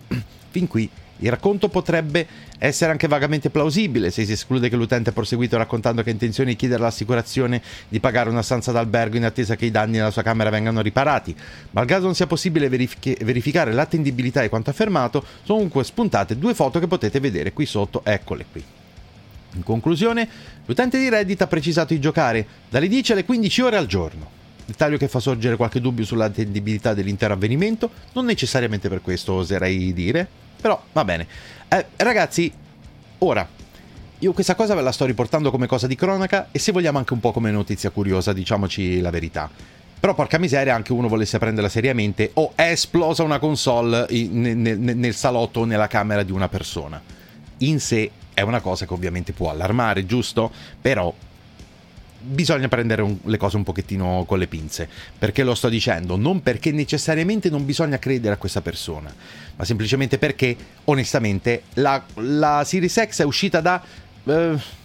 Fin 0.50 0.68
qui 0.68 0.90
il 1.22 1.30
racconto 1.30 1.68
potrebbe 1.68 2.26
essere 2.60 2.92
anche 2.92 3.08
vagamente 3.08 3.50
plausibile 3.50 4.10
se 4.10 4.26
si 4.26 4.32
esclude 4.32 4.70
che 4.70 4.76
l'utente 4.76 5.10
ha 5.10 5.14
proseguito 5.14 5.58
raccontando 5.58 6.02
che 6.02 6.10
ha 6.10 6.14
intenzione 6.14 6.52
di 6.52 6.56
chiedere 6.56 6.82
l'assicurazione 6.82 7.62
di 7.90 8.00
pagare 8.00 8.30
una 8.30 8.42
stanza 8.42 8.72
d'albergo 8.72 9.18
in 9.18 9.26
attesa 9.26 9.56
che 9.56 9.66
i 9.66 9.72
danni 9.72 9.98
nella 9.98 10.12
sua 10.12 10.22
camera 10.22 10.50
vengano 10.50 10.82
riparati. 10.82 11.36
Malgrado 11.72 12.06
non 12.06 12.16
sia 12.16 12.28
possibile 12.28 12.70
verific- 12.70 13.22
verificare 13.24 13.74
l'attendibilità 13.74 14.42
di 14.42 14.50
quanto 14.50 14.70
affermato, 14.70 15.24
sono 15.44 15.58
comunque 15.58 15.84
spuntate 15.84 16.38
due 16.38 16.54
foto 16.54 16.80
che 16.80 16.88
potete 16.88 17.20
vedere 17.20 17.52
qui 17.52 17.66
sotto, 17.66 18.02
eccole 18.06 18.46
qui. 18.50 18.64
In 19.56 19.64
conclusione, 19.64 20.28
l'utente 20.66 21.00
di 21.00 21.10
Reddit 21.10 21.42
ha 21.42 21.48
precisato 21.48 21.94
di 21.94 22.00
giocare 22.00 22.46
dalle 22.70 22.88
10 22.88 23.12
alle 23.12 23.26
15 23.26 23.62
ore 23.62 23.78
al 23.78 23.88
giorno 23.88 24.38
dettaglio 24.70 24.98
che 24.98 25.08
fa 25.08 25.20
sorgere 25.20 25.56
qualche 25.56 25.82
dubbio 25.82 26.06
sull'attendibilità 26.06 26.94
dell'intero 26.94 27.34
avvenimento, 27.34 27.90
non 28.14 28.26
necessariamente 28.26 28.88
per 28.88 29.02
questo 29.02 29.34
oserei 29.34 29.94
dire, 29.94 30.28
però 30.62 30.82
va 30.94 31.04
bene. 31.04 31.28
Eh, 31.68 31.86
ragazzi, 31.98 32.52
ora, 33.20 33.48
io 34.20 34.34
questa 34.34 34.56
cosa 34.56 34.76
ve 34.76 34.82
la 34.82 34.92
sto 34.92 35.06
riportando 35.06 35.50
come 35.50 35.66
cosa 35.66 35.88
di 35.88 35.96
cronaca 35.96 36.50
e 36.52 36.60
se 36.60 36.72
vogliamo 36.72 36.98
anche 36.98 37.14
un 37.14 37.20
po' 37.20 37.32
come 37.32 37.52
notizia 37.52 37.90
curiosa, 37.90 38.32
diciamoci 38.32 39.00
la 39.02 39.10
verità. 39.10 39.50
Però 40.00 40.14
porca 40.14 40.38
miseria, 40.38 40.76
anche 40.76 40.94
uno 40.94 41.08
volesse 41.08 41.40
prenderla 41.40 41.68
seriamente, 41.68 42.32
o 42.36 42.54
è 42.56 42.70
esplosa 42.70 43.24
una 43.24 43.40
console 43.40 44.06
in, 44.12 44.62
nel, 44.62 44.80
nel 44.80 45.14
salotto 45.16 45.62
o 45.62 45.66
nella 45.66 45.88
camera 45.88 46.24
di 46.24 46.32
una 46.32 46.48
persona. 46.48 47.02
In 47.60 47.80
sé 47.82 48.10
è 48.34 48.42
una 48.42 48.62
cosa 48.62 48.86
che 48.86 48.94
ovviamente 48.94 49.34
può 49.34 49.50
allarmare, 49.50 50.06
giusto? 50.06 50.50
Però 50.80 51.14
bisogna 52.30 52.68
prendere 52.68 53.02
un, 53.02 53.18
le 53.24 53.38
cose 53.38 53.58
un 53.58 53.64
pochettino 53.64 54.24
con 54.28 54.38
le 54.40 54.48
pinze. 54.48 54.88
Perché 55.18 55.44
lo 55.44 55.56
sto 55.56 55.70
dicendo? 55.70 56.16
Non 56.16 56.42
perché 56.42 56.72
necessariamente 56.72 57.50
non 57.50 57.66
bisogna 57.66 57.98
credere 57.98 58.36
a 58.36 58.38
questa 58.38 58.62
persona, 58.62 59.14
ma 59.56 59.66
semplicemente 59.66 60.18
perché, 60.18 60.56
onestamente, 60.86 61.64
la, 61.76 62.04
la 62.16 62.64
Series 62.66 63.04
X 63.08 63.22
è 63.22 63.26
uscita 63.26 63.62
da... 63.62 63.82
Eh, 64.24 64.78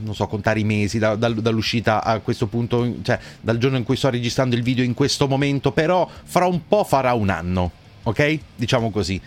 non 0.00 0.14
so 0.14 0.28
contare 0.28 0.60
i 0.60 0.64
mesi 0.64 0.98
da, 0.98 1.16
da, 1.16 1.28
dall'uscita 1.28 2.04
a 2.04 2.20
questo 2.20 2.46
punto, 2.46 2.98
cioè 3.02 3.18
dal 3.40 3.58
giorno 3.58 3.78
in 3.78 3.82
cui 3.82 3.96
sto 3.96 4.10
registrando 4.10 4.54
il 4.54 4.62
video 4.62 4.84
in 4.84 4.94
questo 4.94 5.26
momento, 5.26 5.72
però 5.72 6.08
fra 6.22 6.46
un 6.46 6.68
po' 6.68 6.84
farà 6.84 7.14
un 7.14 7.30
anno, 7.30 7.70
ok? 8.04 8.38
Diciamo 8.54 8.90
così. 8.90 9.20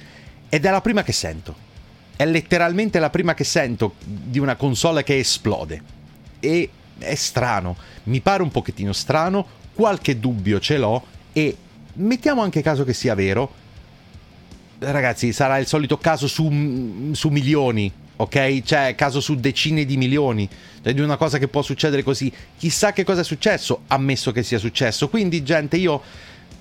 Ed 0.48 0.66
è 0.66 0.70
la 0.70 0.80
prima 0.80 1.04
che 1.04 1.12
sento. 1.12 1.70
È 2.16 2.25
letteralmente 2.25 3.00
la 3.00 3.10
prima 3.10 3.34
che 3.34 3.44
sento 3.44 3.96
di 4.06 4.40
una 4.40 4.56
console 4.56 5.04
che 5.04 5.20
esplode. 5.20 5.82
E 6.40 6.70
è 7.01 7.15
strano, 7.15 7.75
mi 8.03 8.22
pare 8.22 8.43
un 8.43 8.51
pochettino 8.51 8.93
strano, 8.93 9.46
qualche 9.74 10.20
dubbio 10.20 10.60
ce 10.60 10.77
l'ho 10.77 11.03
e 11.34 11.55
mettiamo 11.93 12.41
anche 12.41 12.62
caso 12.62 12.84
che 12.84 12.93
sia 12.93 13.15
vero. 13.15 13.60
Ragazzi, 14.79 15.31
sarà 15.31 15.58
il 15.58 15.67
solito 15.67 15.98
caso 15.98 16.27
su, 16.27 17.12
su 17.12 17.29
milioni, 17.29 17.91
ok? 18.15 18.62
Cioè, 18.63 18.96
caso 18.96 19.20
su 19.20 19.36
decine 19.36 19.86
di 19.86 19.98
milioni, 19.98 20.50
cioè 20.81 20.93
di 20.93 21.01
una 21.01 21.17
cosa 21.17 21.38
che 21.38 21.48
può 21.48 21.62
succedere 21.62 22.01
così. 22.01 22.31
Chissà 22.58 22.91
che 22.91 23.03
cosa 23.03 23.22
è 23.22 23.24
successo, 23.24 23.81
ammesso 23.88 24.31
che 24.31 24.41
sia 24.41 24.58
successo. 24.58 25.10
Quindi, 25.10 25.43
gente, 25.43 25.77
io 25.77 26.01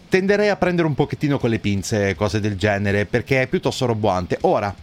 tenderei 0.08 0.48
a 0.48 0.56
prendere 0.56 0.86
un 0.86 0.94
pochettino 0.94 1.38
con 1.38 1.48
le 1.48 1.58
pinze 1.58 2.14
cose 2.14 2.40
del 2.40 2.56
genere, 2.56 3.06
perché 3.06 3.42
è 3.42 3.46
piuttosto 3.46 3.86
roboante. 3.86 4.36
Ora, 4.42 4.74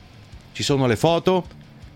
ci 0.52 0.64
sono 0.64 0.88
le 0.88 0.96
foto, 0.96 1.46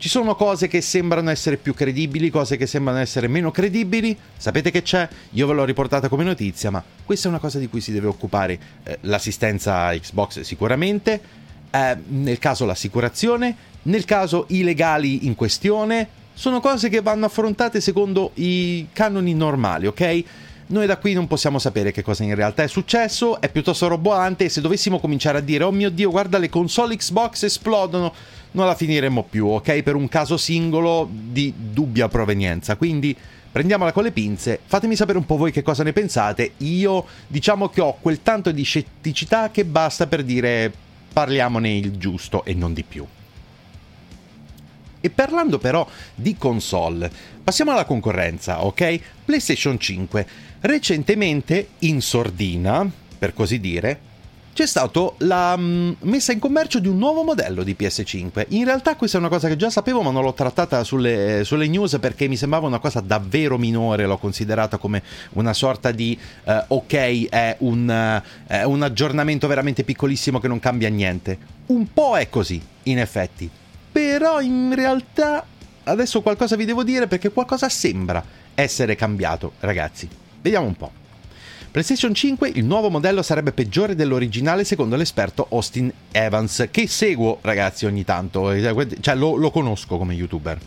ci 0.02 0.10
sono 0.10 0.34
cose 0.34 0.68
che 0.68 0.82
sembrano 0.82 1.30
essere 1.30 1.58
più 1.58 1.76
credibili, 1.76 2.32
cose 2.32 2.58
che 2.58 2.66
sembrano 2.66 2.98
essere 2.98 3.28
meno 3.28 3.52
credibili. 3.52 4.18
Sapete 4.36 4.72
che 4.72 4.82
c'è? 4.82 5.08
Io 5.34 5.46
ve 5.46 5.54
l'ho 5.54 5.64
riportata 5.64 6.10
come 6.10 6.24
notizia, 6.24 6.72
ma 6.72 6.84
questa 7.06 7.28
è 7.28 7.30
una 7.30 7.40
cosa 7.40 7.60
di 7.60 7.70
cui 7.70 7.82
si 7.82 7.92
deve 7.92 8.08
occupare 8.08 8.60
eh, 8.82 8.98
l'assistenza 9.02 9.92
Xbox 9.92 10.40
sicuramente, 10.40 11.22
eh, 11.70 11.98
nel 12.08 12.40
caso 12.40 12.66
l'assicurazione, 12.66 13.56
nel 13.84 14.04
caso 14.06 14.46
i 14.48 14.64
legali 14.64 15.28
in 15.28 15.36
questione. 15.36 16.08
Sono 16.34 16.62
cose 16.62 16.90
che 16.90 17.02
vanno 17.02 17.28
affrontate 17.28 17.80
secondo 17.80 18.32
i 18.36 18.88
canoni 18.92 19.36
normali, 19.36 19.86
ok? 19.86 20.24
Noi 20.72 20.86
da 20.86 20.98
qui 20.98 21.12
non 21.12 21.28
possiamo 21.28 21.60
sapere 21.60 21.92
che 21.92 22.02
cosa 22.02 22.24
in 22.24 22.34
realtà 22.34 22.64
è 22.64 22.68
successo, 22.68 23.42
è 23.42 23.50
piuttosto 23.50 23.90
roboante 23.90 24.46
e 24.46 24.50
se 24.50 24.62
dovessimo 24.62 25.00
cominciare 25.00 25.40
a 25.40 25.42
dire 25.42 25.66
oh 25.66 25.72
mio 25.72 25.90
dio 25.90 26.10
guarda 26.10 26.38
le 26.38 26.48
console 26.48 26.96
Xbox 26.96 27.44
esplodono, 27.44 28.14
non 28.52 28.68
la 28.68 28.74
finiremmo 28.74 29.24
più, 29.30 29.48
ok? 29.48 29.84
Per 29.84 29.96
un 29.96 30.08
caso 30.08 30.38
singolo 30.38 31.10
di 31.12 31.54
dubbia 31.58 32.08
provenienza. 32.08 32.78
Quindi 32.78 33.14
prendiamola 33.52 33.92
con 33.92 34.04
le 34.04 34.14
pinze, 34.14 34.62
fatemi 34.64 34.96
sapere 34.96 35.18
un 35.18 35.26
po' 35.26 35.36
voi 35.36 35.52
che 35.52 35.62
cosa 35.62 35.84
ne 35.84 35.92
pensate. 35.92 36.54
Io 36.60 37.06
diciamo 37.28 37.68
che 37.68 37.82
ho 37.82 37.98
quel 38.00 38.22
tanto 38.22 38.52
di 38.52 38.64
scetticità 38.64 39.52
che 39.52 39.66
basta 39.66 40.08
per 40.08 40.24
dire 40.24 40.72
parliamone 41.12 41.76
il 41.76 41.98
giusto 41.98 42.46
e 42.46 42.54
non 42.54 42.74
di 42.74 42.84
più. 42.84 43.06
E 45.02 45.10
parlando 45.10 45.58
però 45.58 45.88
di 46.14 46.38
console, 46.38 47.12
passiamo 47.44 47.72
alla 47.72 47.86
concorrenza, 47.86 48.64
ok? 48.64 49.00
PlayStation 49.26 49.80
5. 49.80 50.28
Recentemente 50.62 51.70
in 51.80 52.02
sordina, 52.02 52.90
per 53.18 53.34
così 53.34 53.60
dire, 53.60 54.10
c'è 54.54 54.66
stata 54.66 55.12
la 55.20 55.56
um, 55.58 55.96
messa 56.02 56.34
in 56.34 56.40
commercio 56.40 56.80
di 56.80 56.88
un 56.88 56.98
nuovo 56.98 57.24
modello 57.24 57.64
di 57.64 57.76
PS5. 57.78 58.48
In 58.50 58.66
realtà 58.66 58.96
questa 58.96 59.18
è 59.18 59.20
una 59.20 59.30
cosa 59.30 59.48
che 59.48 59.56
già 59.56 59.70
sapevo, 59.70 60.02
ma 60.02 60.12
non 60.12 60.24
l'ho 60.24 60.34
trattata 60.34 60.84
sulle, 60.84 61.44
sulle 61.46 61.68
news 61.68 61.98
perché 62.00 62.28
mi 62.28 62.36
sembrava 62.36 62.68
una 62.68 62.80
cosa 62.80 63.00
davvero 63.00 63.58
minore, 63.58 64.06
l'ho 64.06 64.18
considerata 64.18 64.78
come 64.78 65.02
una 65.34 65.54
sorta 65.54 65.92
di 65.92 66.18
uh, 66.44 66.52
ok, 66.68 67.30
è 67.30 67.56
un, 67.60 68.22
uh, 68.50 68.70
un 68.70 68.82
aggiornamento 68.82 69.48
veramente 69.48 69.84
piccolissimo 69.84 70.40
che 70.40 70.48
non 70.50 70.60
cambia 70.60 70.90
niente. 70.90 71.38
Un 71.68 71.92
po' 71.94 72.18
è 72.18 72.30
così, 72.30 72.62
in 72.84 73.00
effetti. 73.00 73.50
Però 73.92 74.40
in 74.42 74.74
realtà 74.74 75.46
adesso 75.84 76.22
qualcosa 76.22 76.56
vi 76.56 76.66
devo 76.66 76.84
dire 76.84 77.08
perché 77.08 77.32
qualcosa 77.32 77.70
sembra 77.70 78.24
essere 78.56 78.96
cambiato, 78.96 79.54
ragazzi. 79.60 80.08
Vediamo 80.42 80.68
un 80.68 80.76
po'. 80.76 80.92
PlayStation 81.72 82.14
5, 82.14 82.52
il 82.56 82.66
nuovo 82.66 82.90
modello 82.90 83.22
sarebbe 83.22 83.54
peggiore 83.54 83.96
dell'originale 83.96 84.66
secondo 84.66 84.98
l'esperto 84.98 85.48
Austin 85.52 85.92
Evans, 86.12 86.68
che 86.70 86.86
seguo 86.88 87.40
ragazzi 87.42 87.86
ogni 87.86 88.04
tanto, 88.04 88.52
cioè 89.00 89.16
lo, 89.16 89.36
lo 89.36 89.52
conosco 89.52 89.98
come 89.98 90.14
youtuber. 90.14 90.60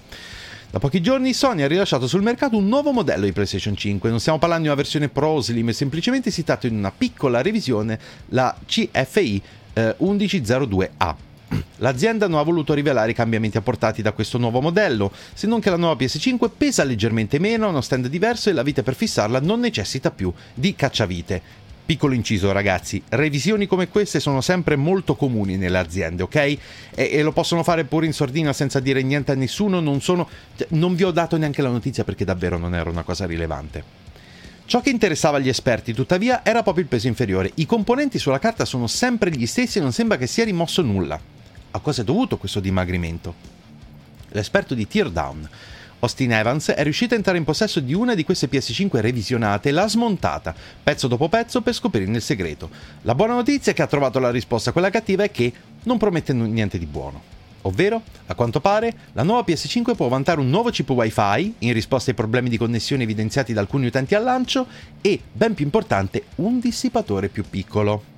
Da 0.71 0.79
pochi 0.79 1.03
giorni 1.03 1.35
Sony 1.35 1.63
ha 1.63 1.69
rilasciato 1.69 2.09
sul 2.09 2.23
mercato 2.23 2.57
un 2.57 2.67
nuovo 2.67 2.91
modello 2.91 3.27
di 3.27 3.33
PlayStation 3.33 3.77
5. 3.77 4.09
Non 4.09 4.19
stiamo 4.19 4.39
parlando 4.39 4.65
di 4.65 4.69
una 4.71 4.77
versione 4.77 5.09
Pro 5.09 5.41
Slim, 5.41 5.71
semplicemente 5.71 6.31
si 6.31 6.43
tratta 6.43 6.67
di 6.67 6.75
una 6.75 6.91
piccola 6.91 7.43
revisione, 7.43 7.99
la 8.31 8.57
CFI 8.67 9.43
eh, 9.75 9.97
1102A. 10.01 11.15
L'azienda 11.79 12.29
non 12.29 12.39
ha 12.39 12.43
voluto 12.43 12.73
rivelare 12.73 13.11
i 13.11 13.15
cambiamenti 13.15 13.57
apportati 13.57 14.01
da 14.01 14.13
questo 14.13 14.39
nuovo 14.39 14.61
modello, 14.61 15.13
se 15.35 15.47
non 15.47 15.61
che 15.61 15.71
la 15.71 15.77
nuova 15.77 16.03
PS5 16.03 16.51
pesa 16.57 16.85
leggermente 16.85 17.39
meno, 17.39 17.67
ha 17.67 17.71
uno 17.71 17.81
stand 17.81 18.07
diverso 18.07 18.49
e 18.49 18.53
la 18.53 18.63
vite 18.63 18.83
per 18.83 18.95
fissarla 18.95 19.41
non 19.41 19.61
necessita 19.61 20.11
più 20.11 20.33
di 20.55 20.75
cacciavite. 20.75 21.63
Piccolo 21.85 22.15
inciso 22.15 22.51
ragazzi, 22.53 23.03
revisioni 23.11 23.67
come 23.67 23.89
queste 23.89 24.19
sono 24.19 24.41
sempre 24.41 24.75
molto 24.77 25.17
comuni 25.17 25.59
nelle 25.59 25.77
aziende, 25.77 26.23
ok? 26.23 26.35
E, 26.37 26.59
e 26.95 27.23
lo 27.23 27.33
possono 27.33 27.63
fare 27.63 27.85
pure 27.85 28.07
in 28.07 28.15
sordina 28.15 28.55
senza 28.55 28.81
dire 28.81 29.03
niente 29.03 29.33
a 29.33 29.35
nessuno, 29.35 29.81
non 29.81 30.01
sono... 30.01 30.27
Cioè, 30.57 30.69
non 30.71 30.95
vi 30.95 31.05
ho 31.05 31.11
dato 31.11 31.37
neanche 31.37 31.61
la 31.61 31.69
notizia 31.69 32.03
perché 32.03 32.25
davvero 32.25 32.57
non 32.57 32.75
era 32.75 32.89
una 32.89 33.03
cosa 33.03 33.27
rilevante. 33.27 33.85
Ciò 34.65 34.81
che 34.81 34.89
interessava 34.89 35.37
agli 35.37 35.51
esperti, 35.51 35.93
tuttavia, 35.93 36.43
era 36.43 36.63
proprio 36.63 36.85
il 36.85 36.89
peso 36.89 37.07
inferiore. 37.07 37.51
I 37.57 37.67
componenti 37.67 38.19
sulla 38.19 38.39
carta 38.39 38.65
sono 38.65 38.87
sempre 38.87 39.31
gli 39.31 39.45
stessi 39.45 39.77
e 39.77 39.83
non 39.83 39.93
sembra 39.93 40.17
che 40.17 40.27
sia 40.27 40.45
rimosso 40.45 40.81
nulla. 40.81 41.21
A 41.77 41.81
cosa 41.81 42.03
è 42.03 42.05
dovuto 42.05 42.37
questo 42.37 42.61
dimagrimento? 42.61 43.35
L'esperto 44.29 44.75
di 44.75 44.87
Teardown, 44.87 45.49
Austin 45.99 46.31
Evans, 46.31 46.69
è 46.69 46.81
riuscito 46.85 47.15
a 47.15 47.17
entrare 47.17 47.37
in 47.37 47.43
possesso 47.43 47.81
di 47.81 47.93
una 47.93 48.15
di 48.15 48.23
queste 48.23 48.49
PS5 48.49 49.01
revisionate 49.01 49.71
e 49.71 49.73
l'ha 49.73 49.89
smontata, 49.89 50.55
pezzo 50.81 51.09
dopo 51.09 51.29
pezzo, 51.29 51.63
per 51.63 51.75
scoprirne 51.75 52.15
il 52.15 52.23
segreto. 52.23 52.71
La 53.03 53.17
buona 53.17 53.35
notizia 53.35 53.73
è 53.73 53.75
che 53.75 53.83
ha 53.83 53.89
trovato 53.89 54.21
la 54.21 54.31
risposta, 54.31 54.71
quella 54.71 54.89
cattiva 54.89 55.25
è 55.25 55.33
che 55.33 55.53
non 55.83 55.99
promette 55.99 56.33
niente 56.33 56.79
di 56.79 56.87
buono. 56.87 57.21
Ovvero, 57.63 58.03
a 58.27 58.35
quanto 58.37 58.61
pare, 58.61 58.95
la 59.15 59.25
nuova 59.25 59.43
PS5 59.45 59.97
può 59.97 60.07
vantare 60.07 60.39
un 60.39 60.51
nuovo 60.51 60.71
chip 60.71 60.89
Wi-Fi 60.89 61.55
in 61.59 61.73
risposta 61.73 62.11
ai 62.11 62.17
problemi 62.17 62.51
di 62.51 62.57
connessione 62.57 63.03
evidenziati 63.03 63.53
da 63.53 63.61
alcuni 63.61 63.87
utenti 63.87 64.15
al 64.15 64.23
lancio 64.23 64.69
e, 65.01 65.19
ben 65.33 65.55
più 65.55 65.65
importante, 65.65 66.27
un 66.37 66.61
dissipatore 66.61 67.27
più 67.31 67.43
piccolo. 67.51 68.14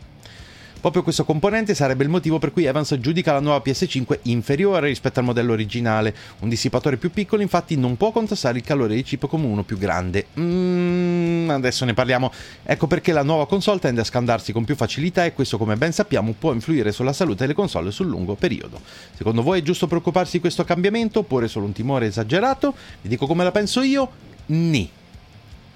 Proprio 0.81 1.03
questo 1.03 1.25
componente 1.25 1.75
sarebbe 1.75 2.05
il 2.05 2.11
motivo 2.11 2.39
per 2.39 2.53
cui 2.53 2.65
Evans 2.65 2.97
giudica 2.99 3.33
la 3.33 3.41
nuova 3.41 3.63
PS5 3.65 4.21
inferiore 4.23 4.89
rispetto 4.89 5.19
al 5.19 5.25
modello 5.25 5.53
originale. 5.53 6.15
Un 6.41 6.49
dissipatore 6.49 6.97
più 6.97 7.11
piccolo 7.11 7.43
infatti 7.43 7.77
non 7.77 7.97
può 7.97 8.13
contrastare 8.13 8.59
il 8.59 8.65
calore 8.65 8.95
di 8.95 9.03
chip 9.03 9.27
come 9.27 9.47
uno 9.47 9.65
più 9.65 9.79
grande. 9.79 10.27
Mm, 10.39 11.51
adesso 11.51 11.85
ne 11.85 11.95
parliamo. 11.95 12.31
Ecco 12.63 12.87
perché 12.87 13.13
la 13.13 13.23
nuova 13.23 13.47
console 13.47 13.81
tende 13.81 14.03
a 14.03 14.05
scaldarsi 14.05 14.53
con 14.53 14.65
più 14.65 14.77
facilità 14.77 15.25
e 15.25 15.33
questo 15.33 15.59
come 15.59 15.77
ben 15.77 15.93
sappiamo 15.93 16.35
può 16.39 16.53
influire 16.53 16.93
sulla 16.93 17.13
salute 17.13 17.43
delle 17.43 17.55
console 17.55 17.91
sul 17.91 18.07
lungo 18.07 18.35
periodo. 18.35 18.81
Secondo 19.15 19.43
voi 19.43 19.61
è 19.61 19.63
giusto 19.63 19.87
preoccuparsi 19.87 20.33
di 20.33 20.41
questo 20.41 20.65
cambiamento 20.65 21.21
oppure 21.21 21.49
solo 21.49 21.67
un 21.67 21.73
timore 21.73 22.07
esagerato? 22.07 22.75
Vi 23.01 23.09
dico 23.09 23.27
come 23.27 23.45
la 23.45 23.51
penso 23.51 23.83
io? 23.83 24.09
Ni. 24.47 24.89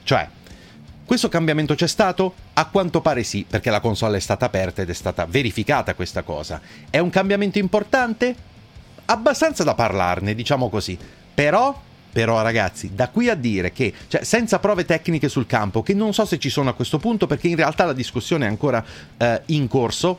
Cioè, 0.03 0.29
questo 1.11 1.29
cambiamento 1.29 1.75
c'è 1.75 1.89
stato? 1.89 2.35
A 2.53 2.67
quanto 2.67 3.01
pare 3.01 3.25
sì, 3.25 3.45
perché 3.45 3.69
la 3.69 3.81
console 3.81 4.19
è 4.19 4.21
stata 4.21 4.45
aperta 4.45 4.83
ed 4.83 4.91
è 4.91 4.93
stata 4.93 5.27
verificata 5.27 5.95
questa 5.95 6.23
cosa. 6.23 6.61
È 6.89 7.01
un 7.01 7.11
cambiamento 7.11 7.59
importante? 7.59 8.33
Abbastanza 9.07 9.65
da 9.65 9.75
parlarne, 9.75 10.37
diciamo 10.37 10.69
così. 10.69 10.97
Però 11.35 11.77
però 12.13 12.43
ragazzi, 12.43 12.95
da 12.95 13.09
qui 13.09 13.29
a 13.29 13.35
dire 13.35 13.73
che, 13.73 13.93
cioè, 14.07 14.23
senza 14.23 14.61
prove 14.61 14.85
tecniche 14.85 15.29
sul 15.29 15.47
campo, 15.47 15.83
che 15.83 15.95
non 15.95 16.15
so 16.15 16.25
se 16.25 16.39
ci 16.39 16.49
sono 16.49 16.71
a 16.71 16.75
questo 16.75 16.99
punto 16.99 17.27
perché 17.27 17.49
in 17.49 17.57
realtà 17.57 17.85
la 17.87 17.93
discussione 17.93 18.47
è 18.47 18.49
ancora 18.49 18.85
eh, 19.17 19.43
in 19.47 19.67
corso, 19.67 20.19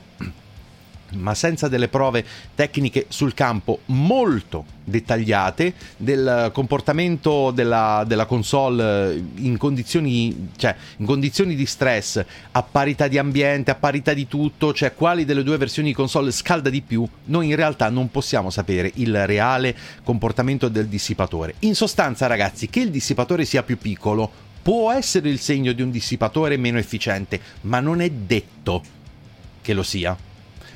ma 1.14 1.34
senza 1.34 1.68
delle 1.68 1.88
prove 1.88 2.26
tecniche 2.56 3.06
sul 3.10 3.34
campo 3.34 3.80
molto 3.86 4.66
dettagliate 4.84 5.74
del 5.98 6.50
comportamento 6.54 7.52
della, 7.52 8.04
della 8.06 8.26
console 8.26 9.22
in 9.36 9.58
condizioni, 9.58 10.50
cioè, 10.58 10.76
in 10.98 11.06
condizioni 11.06 11.56
di 11.56 11.66
stress, 11.66 12.24
a 12.52 12.64
parità 12.64 13.08
di 13.08 13.18
ambiente, 13.18 13.72
a 13.72 13.76
parità 13.76 14.14
di 14.14 14.28
tutto, 14.28 14.74
cioè 14.74 14.94
quali 14.94 15.26
delle 15.26 15.44
due 15.44 15.58
versioni 15.58 15.90
di 15.90 15.96
console 15.96 16.32
scalda 16.32 16.70
di 16.70 16.82
più, 16.82 17.08
noi 17.26 17.48
in 17.48 17.56
realtà 17.56 17.90
non 17.90 18.10
possiamo 18.12 18.50
sapere 18.50 18.92
il 18.96 19.26
reale 19.26 19.76
comportamento 20.04 20.68
del 20.68 20.88
dissipatore. 20.88 21.56
In 21.60 21.76
sostanza, 21.76 22.28
ragazzi, 22.28 22.70
che 22.70 22.82
il 22.82 22.90
dissipatore 22.90 23.46
sia 23.46 23.64
più 23.64 23.78
piccolo 23.78 24.50
può 24.62 24.92
essere 24.92 25.30
il 25.30 25.40
segno 25.40 25.72
di 25.72 25.82
un 25.82 25.92
dissipatore 25.92 26.58
meno 26.58 26.78
efficiente, 26.78 27.40
ma 27.62 27.80
non 27.80 28.02
è 28.02 28.10
detto 28.10 28.84
che 29.62 29.74
lo 29.74 29.84
sia 29.84 30.16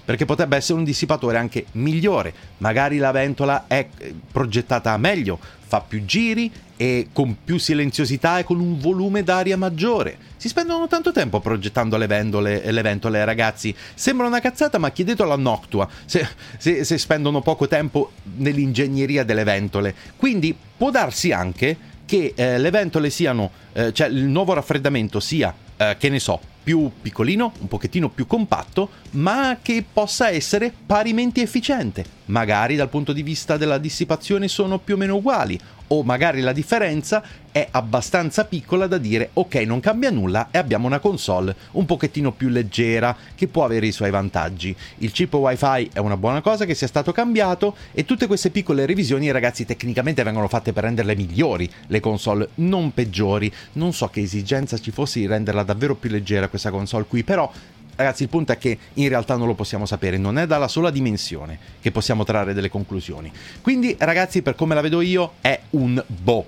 perché 0.06 0.26
potrebbe 0.26 0.56
essere 0.56 0.78
un 0.78 0.86
dissipatore 0.86 1.38
anche 1.38 1.66
migliore. 1.74 2.34
Magari 2.60 2.98
la 2.98 3.12
ventola 3.12 3.66
è 3.68 3.88
eh, 3.98 4.14
progettata 4.32 4.96
meglio, 4.98 5.40
fa 5.68 5.82
più 5.82 6.06
giri 6.06 6.52
e 6.78 7.08
con 7.12 7.38
più 7.44 7.58
silenziosità 7.58 8.40
e 8.40 8.44
con 8.44 8.60
un 8.60 8.78
volume 8.78 9.24
d'aria 9.24 9.58
maggiore. 9.58 10.18
Si 10.38 10.48
spendono 10.48 10.88
tanto 10.88 11.12
tempo 11.12 11.40
progettando 11.40 11.98
le, 11.98 12.08
vendole, 12.08 12.72
le 12.72 12.82
ventole, 12.82 13.26
ragazzi. 13.26 13.74
Sembra 13.94 14.28
una 14.28 14.40
cazzata, 14.40 14.78
ma 14.78 14.92
chiedetelo 14.92 15.34
a 15.34 15.38
Noctua 15.38 15.90
se, 16.06 16.28
se, 16.58 16.84
se 16.84 16.98
spendono 16.98 17.42
poco 17.42 17.68
tempo 17.68 18.12
nell'ingegneria 18.36 19.24
delle 19.24 19.44
ventole. 19.44 19.96
Quindi 20.16 20.56
può 20.78 20.92
darsi 20.92 21.32
anche 21.32 21.94
che 22.06 22.34
eh, 22.36 22.60
le 22.60 22.70
ventole 22.70 23.10
siano, 23.10 23.50
eh, 23.74 23.92
cioè 23.92 24.08
il 24.08 24.26
nuovo 24.26 24.54
raffreddamento 24.54 25.20
sia, 25.20 25.54
eh, 25.78 25.96
che 25.98 26.10
ne 26.10 26.20
so, 26.20 26.40
più 26.66 26.90
piccolino, 27.00 27.54
un 27.60 27.68
pochettino 27.68 28.10
più 28.10 28.26
compatto, 28.26 28.90
ma 29.12 29.60
che 29.62 29.86
possa 29.94 30.32
essere 30.32 30.74
parimenti 30.86 31.42
efficiente. 31.42 32.04
Magari 32.26 32.76
dal 32.76 32.90
punto 32.90 33.14
di 33.14 33.22
vista 33.22 33.56
della 33.56 33.78
dissipazione 33.78 34.48
sono 34.48 34.80
più 34.80 34.96
o 34.96 34.98
meno 34.98 35.18
uguali, 35.18 35.60
o 35.88 36.04
magari 36.04 36.42
la 36.42 36.54
differenza 36.54 37.24
è 37.52 37.68
abbastanza 37.72 38.44
piccola 38.44 38.86
da 38.86 38.98
dire 38.98 39.30
ok 39.32 39.56
non 39.56 39.80
cambia 39.80 40.12
nulla 40.12 40.50
e 40.52 40.58
abbiamo 40.58 40.88
una 40.88 41.00
console 41.00 41.56
un 41.72 41.86
pochettino 41.86 42.34
più 42.34 42.50
leggera 42.50 43.16
che 43.34 43.48
può 43.48 43.64
avere 43.64 43.88
i 43.88 43.94
suoi 43.94 44.10
vantaggi. 44.10 44.76
Il 44.98 45.12
chip 45.12 45.34
wifi 45.36 45.90
è 45.94 46.00
una 46.00 46.18
buona 46.18 46.42
cosa 46.42 46.66
che 46.66 46.76
sia 46.76 46.88
stato 46.88 47.14
cambiato 47.14 47.76
e 47.94 48.04
tutte 48.04 48.28
queste 48.28 48.50
piccole 48.50 48.86
revisioni 48.86 49.32
ragazzi 49.32 49.64
tecnicamente 49.66 50.24
vengono 50.24 50.50
fatte 50.50 50.74
per 50.74 50.84
renderle 50.84 51.16
migliori 51.16 51.70
le 51.88 52.00
console, 52.02 52.50
non 52.56 52.94
peggiori. 52.94 53.50
Non 53.74 53.94
so 53.94 54.08
che 54.08 54.22
esigenza 54.22 54.78
ci 54.78 54.92
fosse 54.92 55.20
di 55.20 55.28
renderla 55.28 55.64
davvero 55.64 55.96
più 55.96 56.10
leggera 56.10 56.50
questa 56.56 56.72
console 56.72 57.06
qui, 57.08 57.24
però 57.24 57.52
Ragazzi, 57.98 58.24
il 58.24 58.30
punto 58.30 58.52
è 58.52 58.58
che 58.58 58.78
in 58.96 59.08
realtà 59.08 59.38
non 59.38 59.48
lo 59.48 59.54
possiamo 59.54 59.86
sapere, 59.86 60.18
non 60.18 60.38
è 60.38 60.46
dalla 60.46 60.68
sola 60.68 60.90
dimensione 60.90 61.58
che 61.80 61.92
possiamo 61.92 62.26
trarre 62.26 62.54
delle 62.54 62.68
conclusioni. 62.68 63.32
Quindi, 63.62 63.96
ragazzi, 63.98 64.42
per 64.42 64.56
come 64.56 64.76
la 64.76 64.82
vedo 64.82 65.00
io, 65.00 65.36
è 65.40 65.58
un 65.72 66.04
boh 66.06 66.46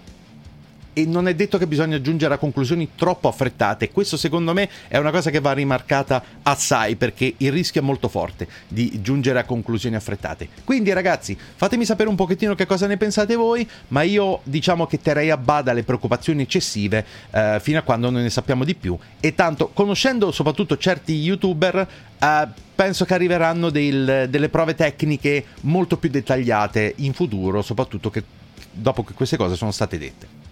e 0.98 1.06
non 1.06 1.28
è 1.28 1.36
detto 1.36 1.60
che 1.60 1.68
bisogna 1.68 2.02
giungere 2.02 2.34
a 2.34 2.38
conclusioni 2.40 2.90
troppo 2.96 3.28
affrettate. 3.28 3.92
Questo 3.92 4.18
secondo 4.18 4.52
me 4.52 4.68
è 4.88 4.98
una 4.98 5.12
cosa 5.12 5.30
che 5.30 5.40
va 5.40 5.52
rimarcata 5.52 6.24
assai 6.42 6.96
perché 6.96 7.36
il 7.38 7.52
rischio 7.52 7.82
è 7.82 7.84
molto 7.84 8.08
forte 8.08 8.48
di 8.68 9.00
giungere 9.00 9.38
a 9.38 9.44
conclusioni 9.44 9.96
affrettate. 9.96 10.50
Quindi 10.64 10.92
ragazzi, 10.92 11.38
fatemi 11.38 11.86
sapere 11.86 12.10
un 12.10 12.16
pochettino 12.16 12.56
che 12.56 12.66
cosa 12.66 12.88
ne 12.88 12.98
pensate 12.98 13.36
voi, 13.36 13.70
ma 13.90 14.02
io 14.02 14.40
diciamo 14.42 14.88
che 14.88 15.00
terrei 15.00 15.30
a 15.30 15.38
bada 15.38 15.72
le 15.72 15.84
preoccupazioni 15.84 16.42
eccessive 16.42 17.06
eh, 17.30 17.60
fino 17.62 17.78
a 17.78 17.84
quando 17.84 18.10
non 18.10 18.24
ne 18.24 18.32
sappiamo 18.32 18.64
di 18.64 18.74
più 18.74 18.98
e 19.20 19.36
tanto 19.36 19.68
conoscendo 19.68 20.32
soprattutto 20.32 20.78
certi 20.78 21.14
youtuber 21.14 21.88
eh, 22.18 22.48
penso 22.74 23.06
che 23.06 23.14
arriveranno 23.14 23.70
del, 23.70 24.26
delle 24.32 24.50
prove 24.50 24.74
tecniche 24.74 25.46
molto 25.62 25.98
più 25.98 26.10
dettagliate 26.10 26.96
in 26.98 27.14
futuro, 27.14 27.62
soprattutto 27.62 28.10
che 28.10 28.24
dopo 28.72 29.04
che 29.04 29.14
queste 29.14 29.38
cose 29.38 29.56
sono 29.56 29.70
state 29.70 30.00
dette. 30.00 30.46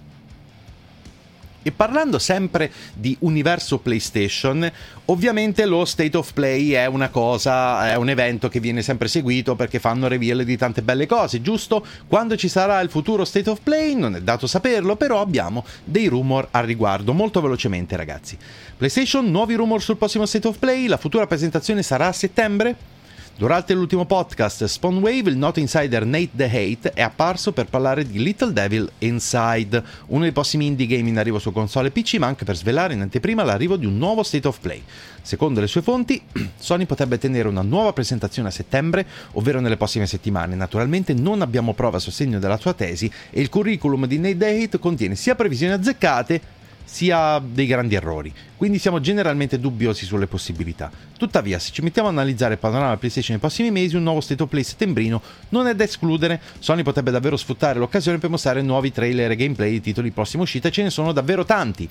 E 1.67 1.71
parlando 1.71 2.19
sempre 2.19 2.71
di 2.93 3.17
universo 3.21 3.79
PlayStation, 3.79 4.71
ovviamente 5.05 5.65
lo 5.65 5.83
State 5.83 6.15
of 6.15 6.31
Play 6.31 6.69
è 6.73 6.85
una 6.85 7.09
cosa, 7.09 7.89
è 7.89 7.95
un 7.95 8.07
evento 8.07 8.49
che 8.49 8.59
viene 8.59 8.83
sempre 8.83 9.07
seguito 9.07 9.55
perché 9.55 9.79
fanno 9.79 10.07
reveal 10.07 10.43
di 10.43 10.57
tante 10.57 10.83
belle 10.83 11.07
cose, 11.07 11.41
giusto? 11.41 11.83
Quando 12.05 12.35
ci 12.35 12.49
sarà 12.49 12.79
il 12.81 12.91
futuro 12.91 13.25
State 13.25 13.49
of 13.49 13.61
Play 13.63 13.95
non 13.95 14.15
è 14.15 14.21
dato 14.21 14.45
saperlo, 14.45 14.95
però 14.95 15.21
abbiamo 15.21 15.65
dei 15.83 16.05
rumor 16.05 16.49
al 16.51 16.67
riguardo, 16.67 17.13
molto 17.13 17.41
velocemente 17.41 17.95
ragazzi. 17.95 18.37
PlayStation, 18.77 19.31
nuovi 19.31 19.55
rumor 19.55 19.81
sul 19.81 19.97
prossimo 19.97 20.27
State 20.27 20.47
of 20.47 20.59
Play, 20.59 20.85
la 20.85 20.97
futura 20.97 21.25
presentazione 21.25 21.81
sarà 21.81 22.05
a 22.05 22.13
settembre? 22.13 22.94
Durante 23.37 23.73
l'ultimo 23.73 24.05
podcast 24.05 24.63
Spawnwave, 24.63 25.29
il 25.29 25.35
noto 25.35 25.59
insider 25.59 26.05
Nate 26.05 26.29
The 26.31 26.45
Hate 26.45 26.93
è 26.93 27.01
apparso 27.01 27.51
per 27.51 27.65
parlare 27.65 28.07
di 28.07 28.23
Little 28.23 28.53
Devil 28.53 28.89
Inside, 28.99 29.83
uno 30.07 30.21
dei 30.21 30.31
prossimi 30.31 30.67
indie 30.67 30.87
game 30.87 31.09
in 31.09 31.17
arrivo 31.17 31.37
su 31.37 31.51
console 31.51 31.91
PC, 31.91 32.15
ma 32.15 32.27
anche 32.27 32.45
per 32.45 32.55
svelare 32.55 32.93
in 32.93 33.01
anteprima 33.01 33.43
l'arrivo 33.43 33.75
di 33.75 33.85
un 33.85 33.97
nuovo 33.97 34.23
State 34.23 34.47
of 34.47 34.59
Play. 34.61 34.81
Secondo 35.21 35.59
le 35.59 35.67
sue 35.67 35.81
fonti, 35.81 36.21
Sony 36.57 36.85
potrebbe 36.85 37.17
tenere 37.17 37.49
una 37.49 37.61
nuova 37.61 37.91
presentazione 37.91 38.47
a 38.47 38.51
settembre, 38.51 39.05
ovvero 39.33 39.59
nelle 39.59 39.75
prossime 39.75 40.07
settimane. 40.07 40.55
Naturalmente 40.55 41.13
non 41.13 41.41
abbiamo 41.41 41.73
prova 41.73 41.97
a 41.97 41.99
sostegno 41.99 42.39
della 42.39 42.57
sua 42.57 42.71
tesi 42.71 43.11
e 43.31 43.41
il 43.41 43.49
curriculum 43.49 44.05
di 44.05 44.17
Nate 44.17 44.37
The 44.37 44.63
Hate 44.63 44.79
contiene 44.79 45.15
sia 45.15 45.35
previsioni 45.35 45.73
azzeccate 45.73 46.41
sia 46.85 47.41
dei 47.43 47.65
grandi 47.65 47.95
errori, 47.95 48.33
quindi 48.55 48.79
siamo 48.79 49.01
generalmente 49.01 49.59
dubbiosi 49.59 50.05
sulle 50.05 50.27
possibilità. 50.27 50.89
Tuttavia, 51.17 51.59
se 51.59 51.71
ci 51.71 51.81
mettiamo 51.81 52.07
a 52.07 52.11
analizzare 52.11 52.53
il 52.53 52.59
panorama 52.59 52.95
PlayStation 52.95 53.33
nei 53.33 53.45
prossimi 53.45 53.71
mesi, 53.71 53.95
un 53.95 54.03
nuovo 54.03 54.21
State 54.21 54.41
of 54.41 54.49
Play 54.49 54.63
settembrino 54.63 55.21
non 55.49 55.67
è 55.67 55.75
da 55.75 55.83
escludere. 55.83 56.39
Sony 56.59 56.83
potrebbe 56.83 57.11
davvero 57.11 57.35
sfruttare 57.35 57.79
l'occasione 57.79 58.17
per 58.17 58.29
mostrare 58.29 58.61
nuovi 58.61 58.91
trailer 58.91 59.31
e 59.31 59.35
gameplay 59.35 59.71
di 59.71 59.81
titoli 59.81 60.11
prossima 60.11 60.43
uscita, 60.43 60.69
ce 60.69 60.83
ne 60.83 60.89
sono 60.89 61.11
davvero 61.11 61.43
tanti. 61.43 61.89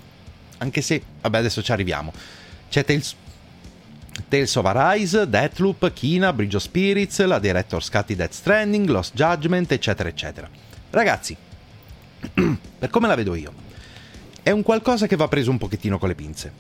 Anche 0.59 0.81
se, 0.81 1.03
vabbè, 1.21 1.39
adesso 1.39 1.63
ci 1.63 1.73
arriviamo. 1.73 2.13
C'è 2.71 2.85
Tales 2.85 3.17
Tales 4.29 4.55
of 4.55 4.65
Arise, 4.65 5.29
Deathloop, 5.29 5.93
Kina, 5.93 6.33
Bridge 6.33 6.57
of 6.57 6.63
Spirits, 6.63 7.25
la 7.25 7.39
Director's 7.39 7.91
Cut 7.91 8.07
di 8.07 8.17
Death 8.17 8.33
Stranding, 8.33 8.89
Lost 8.89 9.15
Judgment, 9.15 9.73
eccetera, 9.73 10.09
eccetera. 10.09 10.49
Ragazzi, 10.91 11.37
per 12.79 12.91
come 12.91 13.09
la 13.09 13.17
vedo 13.17 13.35
io, 13.35 13.53
è 14.45 14.51
un 14.51 14.63
qualcosa 14.63 15.07
che 15.09 15.17
va 15.17 15.27
preso 15.27 15.51
un 15.51 15.59
pochettino 15.59 15.99
con 15.99 16.09
le 16.09 16.15
pinze. 16.15 16.53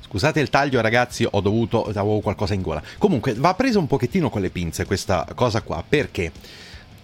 Scusate 0.00 0.40
il 0.40 0.48
taglio, 0.48 0.80
ragazzi, 0.80 1.24
ho 1.30 1.40
dovuto. 1.40 1.84
avevo 1.84 2.18
qualcosa 2.20 2.54
in 2.54 2.62
gola. 2.62 2.82
Comunque, 2.98 3.34
va 3.34 3.54
preso 3.54 3.78
un 3.78 3.86
pochettino 3.86 4.30
con 4.30 4.40
le 4.40 4.50
pinze 4.50 4.86
questa 4.86 5.24
cosa 5.34 5.60
qua, 5.60 5.84
perché 5.86 6.32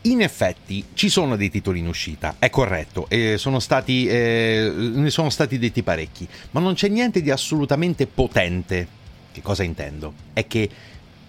in 0.03 0.23
effetti 0.23 0.85
ci 0.95 1.09
sono 1.09 1.37
dei 1.37 1.51
titoli 1.51 1.81
in 1.81 1.87
uscita, 1.87 2.37
è 2.39 2.49
corretto, 2.49 3.07
e 3.09 3.37
sono 3.39 3.61
stati, 3.61 4.07
eh, 4.07 4.73
ne 4.75 5.11
sono 5.11 5.31
stati 5.31 5.59
detti 5.59 5.83
parecchi, 5.83 6.27
ma 6.53 6.61
non 6.61 6.75
c'è 6.75 6.89
niente 6.89 7.21
di 7.21 7.31
assolutamente 7.31 8.07
potente. 8.07 8.89
Che 9.33 9.43
cosa 9.43 9.65
intendo? 9.65 10.15
È 10.33 10.47
che 10.47 10.69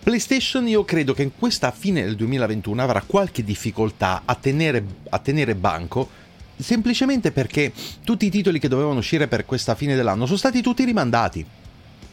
PlayStation 0.01 0.65
io 0.67 0.85
credo 0.85 1.13
che 1.13 1.23
in 1.23 1.31
questa 1.37 1.71
fine 1.71 2.03
del 2.03 2.15
2021 2.15 2.81
avrà 2.81 3.03
qualche 3.05 3.43
difficoltà 3.43 4.21
a 4.23 4.35
tenere, 4.35 4.81
a 5.09 5.19
tenere 5.19 5.53
banco 5.53 6.25
semplicemente 6.57 7.31
perché 7.31 7.71
tutti 8.03 8.25
i 8.25 8.29
titoli 8.29 8.59
che 8.59 8.67
dovevano 8.67 8.99
uscire 8.99 9.27
per 9.27 9.45
questa 9.45 9.75
fine 9.75 9.95
dell'anno 9.95 10.25
sono 10.25 10.37
stati 10.37 10.61
tutti 10.61 10.83
rimandati. 10.83 11.45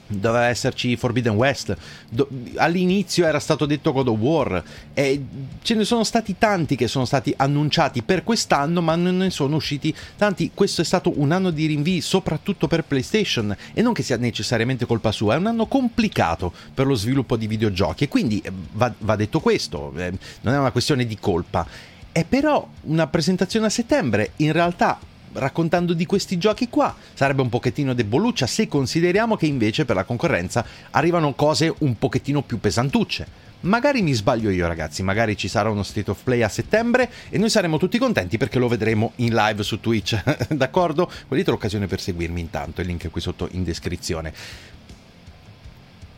Doveva 0.07 0.49
esserci 0.49 0.97
Forbidden 0.97 1.33
West, 1.33 1.75
do- 2.11 2.29
all'inizio 2.57 3.25
era 3.25 3.41
stato 3.41 3.65
detto 3.65 3.91
God 3.91 4.09
of 4.09 4.19
War, 4.19 4.63
e 4.93 5.25
ce 5.63 5.75
ne 5.75 5.85
sono 5.85 6.05
stati 6.05 6.37
tanti 6.37 6.77
che 6.77 6.89
sono 6.89 7.07
stati 7.07 7.33
annunciati 7.35 8.03
per 8.03 8.23
quest'anno, 8.23 8.83
ma 8.83 8.97
non 8.97 9.17
ne 9.17 9.31
sono 9.31 9.57
usciti 9.57 9.95
tanti. 10.19 10.51
Questo 10.53 10.83
è 10.83 10.85
stato 10.85 11.19
un 11.19 11.33
anno 11.33 11.51
di 11.51 11.65
rinvii, 11.65 12.03
soprattutto 12.03 12.69
per 12.69 12.85
PlayStation, 12.85 13.57
e 13.73 13.81
non 13.81 13.95
che 13.95 14.03
sia 14.03 14.19
necessariamente 14.19 14.85
colpa 14.85 15.11
sua, 15.11 15.37
è 15.37 15.39
un 15.39 15.47
anno 15.47 15.65
complicato 15.65 16.53
per 16.75 16.87
lo 16.87 16.95
sviluppo 16.95 17.37
di 17.37 17.47
videogiochi, 17.47 18.05
e 18.05 18.09
quindi 18.09 18.43
eh, 18.45 18.53
va, 18.73 18.93
va 18.99 19.17
detto 19.17 19.41
questo, 19.41 19.91
eh, 19.97 20.13
non 20.43 20.53
è 20.53 20.59
una 20.59 20.71
questione 20.71 21.07
di 21.07 21.17
colpa 21.19 21.67
è 22.15 22.25
però 22.25 22.65
una 22.83 23.09
presentazione 23.09 23.67
a 23.67 23.71
settembre, 23.71 24.35
in 24.37 24.53
realtà 24.53 25.01
raccontando 25.33 25.95
di 25.95 26.07
questi 26.07 26.39
giochi 26.39 26.69
qua 26.69 26.95
sarebbe 27.13 27.43
un 27.43 27.49
pochettino 27.49 27.93
deboluccia 27.93 28.47
se 28.47 28.69
consideriamo 28.69 29.37
che 29.37 29.47
invece 29.47 29.85
per 29.85 29.97
la 29.97 30.05
concorrenza 30.05 30.65
arrivano 30.91 31.35
cose 31.35 31.75
un 31.79 31.99
pochettino 31.99 32.43
più 32.43 32.61
pesantucce. 32.61 33.27
Magari 33.63 34.01
mi 34.03 34.13
sbaglio 34.13 34.51
io 34.51 34.69
ragazzi, 34.69 35.03
magari 35.03 35.37
ci 35.37 35.49
sarà 35.49 35.71
uno 35.71 35.83
State 35.83 36.13
of 36.13 36.23
Play 36.23 36.43
a 36.43 36.49
settembre 36.49 37.11
e 37.31 37.37
noi 37.37 37.51
saremo 37.51 37.79
tutti 37.79 37.99
contenti 37.99 38.39
perché 38.39 38.61
lo 38.61 38.69
vedremo 38.69 39.15
in 39.17 39.35
live 39.35 39.65
su 39.65 39.81
Twitch, 39.81 40.23
d'accordo? 40.55 41.11
Volete 41.27 41.51
l'occasione 41.51 41.89
per 41.89 42.01
seguirmi 42.01 42.41
intanto, 42.41 42.81
il 42.81 42.87
link 42.87 43.07
è 43.07 43.11
qui 43.11 43.21
sotto 43.21 43.49
in 43.51 43.65
descrizione. 43.65 44.33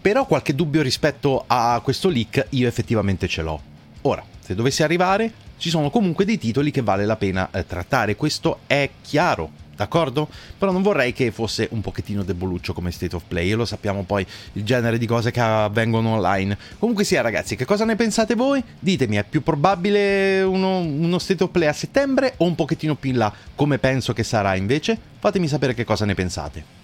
Però 0.02 0.26
qualche 0.26 0.54
dubbio 0.54 0.82
rispetto 0.82 1.44
a 1.46 1.80
questo 1.82 2.10
leak 2.10 2.48
io 2.50 2.68
effettivamente 2.68 3.26
ce 3.28 3.40
l'ho. 3.40 3.60
Ora, 4.02 4.22
se 4.40 4.54
dovesse 4.54 4.84
arrivare, 4.84 5.44
ci 5.58 5.70
sono 5.70 5.90
comunque 5.90 6.24
dei 6.24 6.38
titoli 6.38 6.70
che 6.70 6.82
vale 6.82 7.04
la 7.06 7.16
pena 7.16 7.48
eh, 7.50 7.66
trattare, 7.66 8.16
questo 8.16 8.60
è 8.66 8.90
chiaro, 9.02 9.50
d'accordo? 9.74 10.28
Però 10.58 10.72
non 10.72 10.82
vorrei 10.82 11.12
che 11.12 11.30
fosse 11.30 11.68
un 11.72 11.80
pochettino 11.80 12.22
deboluccio 12.22 12.72
come 12.72 12.90
State 12.90 13.16
of 13.16 13.24
Play, 13.26 13.52
lo 13.52 13.64
sappiamo 13.64 14.02
poi 14.04 14.26
il 14.54 14.64
genere 14.64 14.98
di 14.98 15.06
cose 15.06 15.30
che 15.30 15.40
avvengono 15.40 16.10
online. 16.10 16.56
Comunque 16.78 17.04
sia 17.04 17.20
ragazzi, 17.20 17.56
che 17.56 17.64
cosa 17.64 17.84
ne 17.84 17.96
pensate 17.96 18.34
voi? 18.34 18.62
Ditemi, 18.78 19.16
è 19.16 19.24
più 19.24 19.42
probabile 19.42 20.42
uno, 20.42 20.78
uno 20.78 21.18
State 21.18 21.44
of 21.44 21.50
Play 21.50 21.68
a 21.68 21.72
settembre 21.72 22.34
o 22.38 22.44
un 22.44 22.54
pochettino 22.54 22.94
più 22.94 23.10
in 23.10 23.18
là, 23.18 23.32
come 23.54 23.78
penso 23.78 24.12
che 24.12 24.22
sarà 24.22 24.56
invece? 24.56 24.98
Fatemi 25.18 25.48
sapere 25.48 25.74
che 25.74 25.84
cosa 25.84 26.04
ne 26.04 26.14
pensate. 26.14 26.74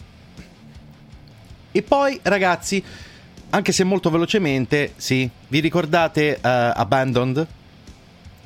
E 1.74 1.82
poi 1.82 2.18
ragazzi 2.22 2.85
anche 3.54 3.72
se 3.72 3.85
molto 3.85 4.08
velocemente, 4.08 4.94
sì, 4.96 5.28
vi 5.48 5.61
ricordate 5.61 6.38
uh, 6.40 6.48
Abandoned? 6.74 7.46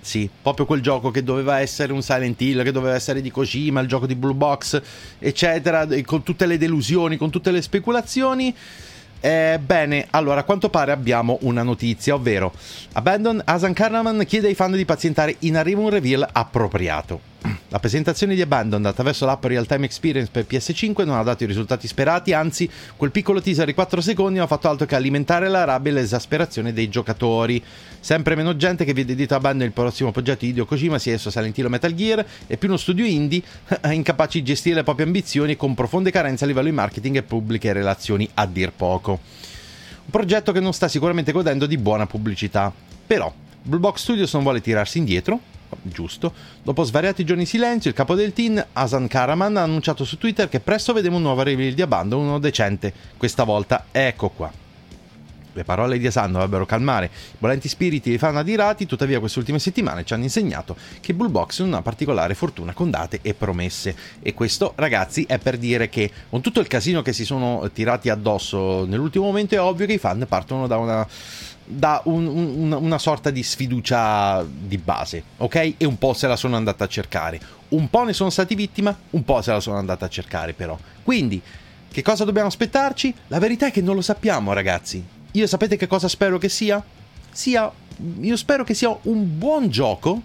Sì, 0.06 0.30
proprio 0.40 0.66
quel 0.66 0.82
gioco 0.82 1.10
che 1.10 1.24
doveva 1.24 1.58
essere 1.58 1.92
un 1.92 2.00
Silent 2.00 2.40
Hill, 2.40 2.62
che 2.62 2.70
doveva 2.70 2.94
essere 2.94 3.20
di 3.20 3.32
Kojima, 3.32 3.80
il 3.80 3.88
gioco 3.88 4.06
di 4.06 4.14
Blue 4.14 4.34
Box, 4.34 4.80
eccetera, 5.18 5.84
con 6.04 6.22
tutte 6.22 6.46
le 6.46 6.58
delusioni, 6.58 7.16
con 7.16 7.28
tutte 7.28 7.50
le 7.50 7.60
speculazioni. 7.60 8.54
Eh, 9.18 9.58
bene, 9.60 10.06
allora 10.10 10.42
a 10.42 10.44
quanto 10.44 10.68
pare 10.68 10.92
abbiamo 10.92 11.38
una 11.40 11.64
notizia, 11.64 12.14
ovvero 12.14 12.52
Abandon 12.92 13.42
Asan 13.44 13.72
Karaman 13.72 14.22
chiede 14.28 14.46
ai 14.46 14.54
fan 14.54 14.70
di 14.70 14.84
pazientare 14.84 15.34
in 15.40 15.56
arrivo 15.56 15.80
un 15.80 15.90
reveal 15.90 16.24
appropriato. 16.30 17.34
La 17.68 17.78
presentazione 17.78 18.34
di 18.34 18.42
Abandoned 18.42 18.86
attraverso 18.86 19.26
l'app 19.26 19.44
Real 19.44 19.66
Time 19.66 19.84
Experience 19.84 20.30
per 20.30 20.46
PS5 20.48 21.04
non 21.04 21.16
ha 21.16 21.22
dato 21.22 21.44
i 21.44 21.46
risultati 21.46 21.86
sperati, 21.86 22.32
anzi, 22.32 22.70
quel 22.96 23.10
piccolo 23.10 23.40
teaser 23.40 23.66
di 23.66 23.74
4 23.74 24.00
secondi 24.00 24.34
non 24.34 24.44
ha 24.44 24.46
fatto 24.48 24.68
altro 24.68 24.86
che 24.86 24.94
alimentare 24.94 25.48
la 25.48 25.64
rabbia 25.64 25.90
e 25.90 25.94
l'esasperazione 25.94 26.72
dei 26.72 26.88
giocatori. 26.88 27.62
Sempre 28.00 28.36
meno 28.36 28.56
gente 28.56 28.84
che 28.84 28.92
vede 28.92 29.14
dito 29.14 29.34
Abandoned 29.34 29.68
il 29.68 29.72
prossimo 29.72 30.12
progetto 30.12 30.44
di 30.44 30.50
Hideo 30.50 30.64
Kojima, 30.64 30.98
sia 30.98 31.14
esso 31.14 31.30
Silent 31.30 31.58
Hill 31.58 31.66
o 31.66 31.68
Metal 31.68 31.94
Gear, 31.94 32.24
e 32.46 32.56
più 32.56 32.68
uno 32.68 32.76
studio 32.76 33.04
indie 33.04 33.42
incapaci 33.82 34.38
di 34.38 34.44
gestire 34.44 34.76
le 34.76 34.84
proprie 34.84 35.06
ambizioni 35.06 35.56
con 35.56 35.74
profonde 35.74 36.10
carenze 36.10 36.44
a 36.44 36.46
livello 36.46 36.68
di 36.68 36.74
marketing 36.74 37.16
e 37.16 37.22
pubbliche 37.22 37.72
relazioni, 37.72 38.28
a 38.34 38.46
dir 38.46 38.72
poco. 38.72 39.20
Un 40.04 40.10
progetto 40.10 40.52
che 40.52 40.60
non 40.60 40.72
sta 40.72 40.86
sicuramente 40.86 41.32
godendo 41.32 41.66
di 41.66 41.76
buona 41.78 42.06
pubblicità. 42.06 42.72
Però, 43.06 43.32
Blue 43.62 43.80
Box 43.80 44.02
Studios 44.02 44.32
non 44.34 44.44
vuole 44.44 44.60
tirarsi 44.60 44.98
indietro, 44.98 45.40
giusto. 45.82 46.32
Dopo 46.62 46.82
svariati 46.82 47.24
giorni 47.24 47.44
di 47.44 47.48
silenzio, 47.48 47.90
il 47.90 47.96
capo 47.96 48.14
del 48.14 48.32
team, 48.32 48.64
Hasan 48.72 49.06
Karaman, 49.06 49.56
ha 49.56 49.62
annunciato 49.62 50.04
su 50.04 50.18
Twitter 50.18 50.48
che 50.48 50.60
presto 50.60 50.92
vedremo 50.92 51.16
un 51.16 51.22
nuovo 51.22 51.42
reveal 51.42 51.74
di 51.74 51.82
Abandon, 51.82 52.20
uno 52.20 52.38
decente. 52.38 52.92
Questa 53.16 53.44
volta, 53.44 53.86
ecco 53.90 54.28
qua. 54.30 54.64
Le 55.56 55.64
parole 55.64 55.98
di 55.98 56.06
Hasan 56.06 56.32
dovrebbero 56.32 56.66
calmare 56.66 57.06
i 57.06 57.36
volenti 57.38 57.66
spiriti 57.66 58.10
dei 58.10 58.18
fan 58.18 58.36
adirati, 58.36 58.84
tuttavia 58.84 59.20
queste 59.20 59.38
ultime 59.38 59.58
settimane 59.58 60.04
ci 60.04 60.12
hanno 60.12 60.24
insegnato 60.24 60.76
che 61.00 61.14
Bullbox 61.14 61.60
non 61.60 61.72
ha 61.72 61.80
particolare 61.80 62.34
fortuna 62.34 62.74
con 62.74 62.90
date 62.90 63.20
e 63.22 63.32
promesse. 63.32 63.96
E 64.20 64.34
questo, 64.34 64.74
ragazzi, 64.76 65.24
è 65.26 65.38
per 65.38 65.56
dire 65.56 65.88
che 65.88 66.10
con 66.28 66.42
tutto 66.42 66.60
il 66.60 66.66
casino 66.66 67.00
che 67.00 67.14
si 67.14 67.24
sono 67.24 67.70
tirati 67.72 68.10
addosso 68.10 68.84
nell'ultimo 68.84 69.24
momento 69.24 69.54
è 69.54 69.60
ovvio 69.60 69.86
che 69.86 69.94
i 69.94 69.98
fan 69.98 70.26
partono 70.28 70.66
da 70.66 70.76
una 70.76 71.08
da 71.66 72.00
un, 72.04 72.26
un, 72.26 72.72
una 72.72 72.98
sorta 72.98 73.30
di 73.30 73.42
sfiducia 73.42 74.44
di 74.46 74.78
base, 74.78 75.22
ok? 75.38 75.74
E 75.76 75.84
un 75.84 75.98
po' 75.98 76.14
se 76.14 76.26
la 76.26 76.36
sono 76.36 76.56
andata 76.56 76.84
a 76.84 76.88
cercare. 76.88 77.40
Un 77.68 77.90
po' 77.90 78.04
ne 78.04 78.12
sono 78.12 78.30
stati 78.30 78.54
vittima, 78.54 78.96
un 79.10 79.24
po' 79.24 79.42
se 79.42 79.52
la 79.52 79.60
sono 79.60 79.76
andata 79.76 80.06
a 80.06 80.08
cercare 80.08 80.52
però. 80.52 80.78
Quindi, 81.02 81.40
che 81.90 82.02
cosa 82.02 82.24
dobbiamo 82.24 82.48
aspettarci? 82.48 83.12
La 83.28 83.38
verità 83.38 83.66
è 83.66 83.70
che 83.72 83.82
non 83.82 83.96
lo 83.96 84.02
sappiamo, 84.02 84.52
ragazzi. 84.52 85.04
Io 85.32 85.46
sapete 85.46 85.76
che 85.76 85.86
cosa 85.86 86.08
spero 86.08 86.38
che 86.38 86.48
sia? 86.48 86.82
Sia 87.30 87.70
io 88.20 88.36
spero 88.36 88.64
che 88.64 88.74
sia 88.74 88.96
un 89.02 89.38
buon 89.38 89.68
gioco 89.68 90.20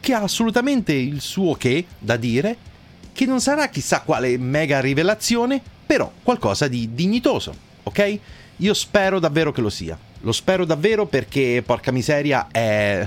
che 0.00 0.12
ha 0.12 0.22
assolutamente 0.22 0.92
il 0.92 1.20
suo 1.20 1.54
che 1.54 1.86
da 1.98 2.16
dire, 2.16 2.56
che 3.12 3.26
non 3.26 3.40
sarà 3.40 3.68
chissà 3.68 4.02
quale 4.02 4.38
mega 4.38 4.80
rivelazione, 4.80 5.60
però 5.86 6.10
qualcosa 6.22 6.68
di 6.68 6.94
dignitoso, 6.94 7.54
ok? 7.82 8.18
Io 8.58 8.74
spero 8.74 9.18
davvero 9.18 9.52
che 9.52 9.60
lo 9.60 9.70
sia. 9.70 9.98
Lo 10.22 10.32
spero 10.32 10.64
davvero 10.64 11.06
perché, 11.06 11.62
porca 11.64 11.92
miseria, 11.92 12.48
è, 12.50 13.06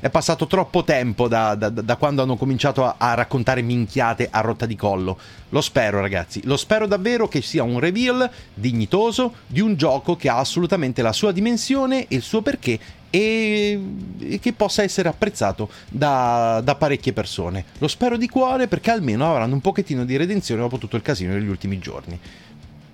è 0.00 0.08
passato 0.08 0.46
troppo 0.46 0.84
tempo 0.84 1.28
da, 1.28 1.54
da, 1.54 1.68
da 1.68 1.96
quando 1.96 2.22
hanno 2.22 2.36
cominciato 2.36 2.84
a, 2.84 2.94
a, 2.96 3.14
raccontare 3.14 3.60
minchiate 3.60 4.28
a 4.30 4.40
rotta 4.40 4.64
di 4.64 4.74
collo. 4.76 5.18
Lo 5.50 5.60
spero, 5.60 6.00
ragazzi. 6.00 6.40
Lo 6.44 6.56
spero 6.56 6.86
davvero 6.86 7.28
che 7.28 7.42
sia 7.42 7.62
un 7.62 7.78
reveal 7.78 8.30
dignitoso 8.54 9.34
di 9.46 9.60
un 9.60 9.76
gioco 9.76 10.16
che 10.16 10.28
ha 10.28 10.38
assolutamente 10.38 11.02
la 11.02 11.12
sua 11.12 11.32
dimensione 11.32 12.06
e 12.08 12.16
il 12.16 12.22
suo 12.22 12.40
perché 12.40 12.78
e, 13.10 13.78
e 14.20 14.38
che 14.38 14.52
possa 14.52 14.82
essere 14.82 15.08
apprezzato 15.08 15.68
da, 15.88 16.60
da, 16.64 16.74
parecchie 16.76 17.12
persone. 17.12 17.64
Lo 17.78 17.88
spero 17.88 18.16
di 18.16 18.28
cuore 18.28 18.68
perché 18.68 18.90
almeno 18.90 19.28
avranno 19.28 19.54
un 19.54 19.60
pochettino 19.60 20.04
di 20.04 20.16
redenzione 20.16 20.62
dopo 20.62 20.78
tutto 20.78 20.96
il 20.96 21.02
casino 21.02 21.34
degli 21.34 21.48
ultimi 21.48 21.78
giorni. 21.78 22.18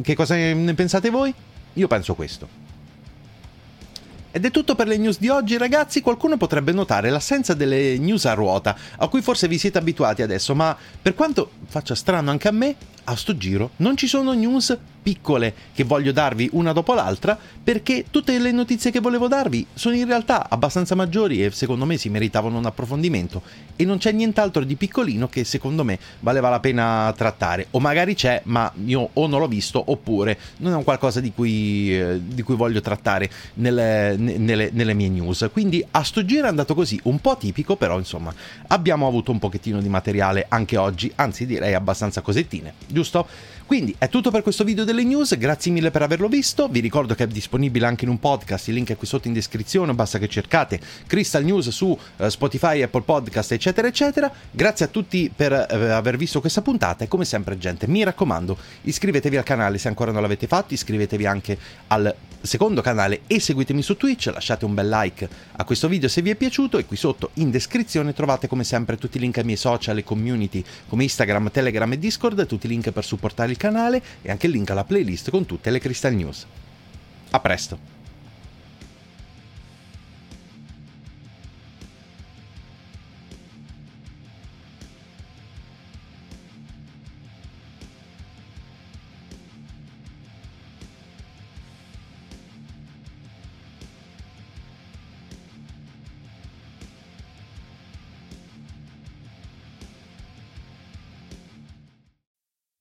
Che 0.03 0.15
cosa 0.15 0.35
ne 0.35 0.75
pensate 0.75 1.11
voi? 1.11 1.33
Io 1.75 1.87
penso 1.87 2.15
questo. 2.15 2.66
Ed 4.37 4.45
è 4.45 4.51
tutto 4.51 4.75
per 4.75 4.87
le 4.87 4.99
news 4.99 5.19
di 5.19 5.31
oggi, 5.31 5.57
ragazzi. 5.57 6.03
Qualcuno 6.03 6.37
potrebbe 6.37 6.71
notare 6.71 7.09
l'assenza 7.09 7.55
delle 7.55 7.97
news 7.97 8.27
a 8.27 8.35
ruota, 8.35 8.77
a 8.99 9.09
cui 9.09 9.23
forse 9.23 9.49
vi 9.49 9.57
siete 9.57 9.79
abituati 9.79 10.21
adesso, 10.21 10.55
ma 10.55 10.77
per 11.01 11.15
quanto 11.15 11.53
faccia 11.65 11.95
strano 11.95 12.31
anche 12.31 12.47
a 12.47 12.51
me, 12.51 12.77
a 13.05 13.17
sto 13.17 13.35
giro 13.39 13.71
non 13.77 13.97
ci 13.97 14.07
sono 14.07 14.35
news 14.35 14.77
piccole 15.07 15.55
che 15.73 15.85
voglio 15.85 16.11
darvi 16.11 16.49
una 16.55 16.73
dopo 16.73 16.93
l'altra 16.93 17.39
perché 17.63 18.07
tutte 18.11 18.37
le 18.41 18.51
notizie 18.51 18.91
che 18.91 18.99
volevo 18.99 19.29
darvi 19.29 19.65
sono 19.73 19.95
in 19.95 20.05
realtà 20.05 20.51
abbastanza 20.51 20.97
maggiori 20.97 21.45
e 21.45 21.53
secondo 21.53 21.85
me 21.85 21.97
si 21.97 22.09
meritavano 22.09 22.59
un 22.59 22.67
approfondimento. 22.67 23.43
E 23.77 23.85
non 23.85 23.99
c'è 23.99 24.11
nient'altro 24.11 24.65
di 24.65 24.75
piccolino 24.75 25.29
che 25.29 25.45
secondo 25.45 25.85
me 25.85 25.97
valeva 26.21 26.49
la 26.49 26.59
pena 26.59 27.13
trattare. 27.17 27.69
O 27.73 27.79
magari 27.79 28.17
c'è 28.17 28.41
ma 28.47 28.73
io 28.85 29.11
o 29.13 29.27
non 29.29 29.39
l'ho 29.39 29.47
visto 29.47 29.81
oppure 29.87 30.37
non 30.57 30.73
è 30.73 30.75
un 30.75 30.83
qualcosa 30.83 31.21
di 31.21 31.33
cui, 31.33 31.97
eh, 31.97 32.21
di 32.21 32.43
cui 32.43 32.57
voglio 32.57 32.81
trattare 32.81 33.31
nelle, 33.55 34.17
nelle, 34.17 34.71
nelle 34.73 34.95
mie 34.95 35.09
news. 35.09 35.49
Quindi 35.53 35.85
a 35.93 36.03
sto 36.03 36.25
giro 36.25 36.47
è 36.47 36.49
andato 36.49 36.75
così 36.75 36.99
un 37.05 37.21
po' 37.21 37.37
tipico 37.37 37.77
però 37.77 37.97
insomma 37.97 38.35
abbiamo 38.69 39.07
avuto 39.07 39.31
un 39.31 39.39
pochettino 39.39 39.81
di 39.81 39.89
materiale 39.89 40.47
anche 40.49 40.77
oggi 40.77 41.13
anzi 41.15 41.47
direi 41.47 41.75
abbastanza 41.75 42.23
cosettine 42.23 42.75
giusto? 42.87 43.27
Quindi 43.67 43.97
è 43.99 44.09
tutto 44.09 44.31
per 44.31 44.43
questo 44.43 44.63
video 44.63 44.85
delle 44.85 45.03
news, 45.03 45.37
grazie 45.37 45.73
mille 45.73 45.91
per 45.91 46.01
averlo 46.01 46.29
visto, 46.29 46.69
vi 46.69 46.79
ricordo 46.79 47.17
che 47.17 47.25
è 47.25 47.27
disponibile 47.27 47.85
anche 47.85 48.05
in 48.05 48.11
un 48.11 48.21
podcast, 48.21 48.69
il 48.69 48.75
link 48.75 48.91
è 48.91 48.97
qui 48.97 49.09
sotto 49.09 49.27
in 49.27 49.35
descrizione, 49.35 49.93
basta 49.93 50.21
che 50.21 50.29
cercate 50.29 50.79
Crystal 51.05 51.43
News 51.43 51.71
su 51.71 51.87
uh, 51.89 52.29
Spotify, 52.29 52.83
Apple 52.83 53.03
Podcast 53.03 53.51
eccetera 53.51 53.89
eccetera, 53.89 54.31
grazie 54.53 54.85
a 54.85 54.89
tutti 54.89 55.33
per 55.35 55.51
uh, 55.51 55.75
aver 55.75 56.17
visto 56.17 56.41
questa 56.41 56.63
puntata 56.63 57.03
e 57.03 57.09
come 57.09 57.25
sempre 57.25 57.59
gente 57.59 57.89
mi 57.89 58.05
raccomando 58.05 58.57
iscrivetevi 58.83 59.37
al 59.37 59.43
canale 59.43 59.79
se 59.79 59.89
ancora 59.89 60.13
non 60.13 60.23
l'avete 60.23 60.47
fatto, 60.47 60.73
iscrivetevi 60.73 61.27
anche 61.27 61.59
al 61.89 62.15
secondo 62.47 62.81
canale 62.81 63.23
e 63.27 63.41
seguitemi 63.41 63.83
su 63.83 63.97
Twitch, 63.97 64.31
lasciate 64.33 64.65
un 64.65 64.75
bel 64.75 64.89
like 64.89 65.29
a 65.53 65.65
questo 65.65 65.89
video 65.89 66.09
se 66.09 66.23
vi 66.23 66.31
è 66.31 66.35
piaciuto 66.35 66.79
e 66.79 66.87
qui 66.87 66.97
sotto 66.97 67.31
in 67.35 67.51
descrizione 67.51 68.13
trovate 68.13 68.49
come 68.49 68.65
sempre 68.65 68.97
tutti 68.97 69.17
i 69.17 69.21
link 69.21 69.39
ai 69.39 69.45
miei 69.45 69.57
social 69.57 69.99
e 69.99 70.05
community 70.05 70.65
come 70.89 71.03
Instagram, 71.03 71.51
Telegram 71.51 71.93
e 71.93 71.99
Discord, 71.99 72.47
tutti 72.47 72.67
i 72.67 72.69
link 72.69 72.91
per 72.91 73.05
supportare 73.05 73.51
il 73.51 73.57
canale 73.57 74.03
e 74.23 74.31
anche 74.31 74.47
il 74.47 74.53
link 74.53 74.71
alla 74.71 74.85
playlist 74.85 75.31
con 75.31 75.45
tutte 75.47 75.71
le 75.71 75.79
Crystal 75.79 76.15
News. 76.15 76.47
A 77.31 77.41
presto! 77.41 77.96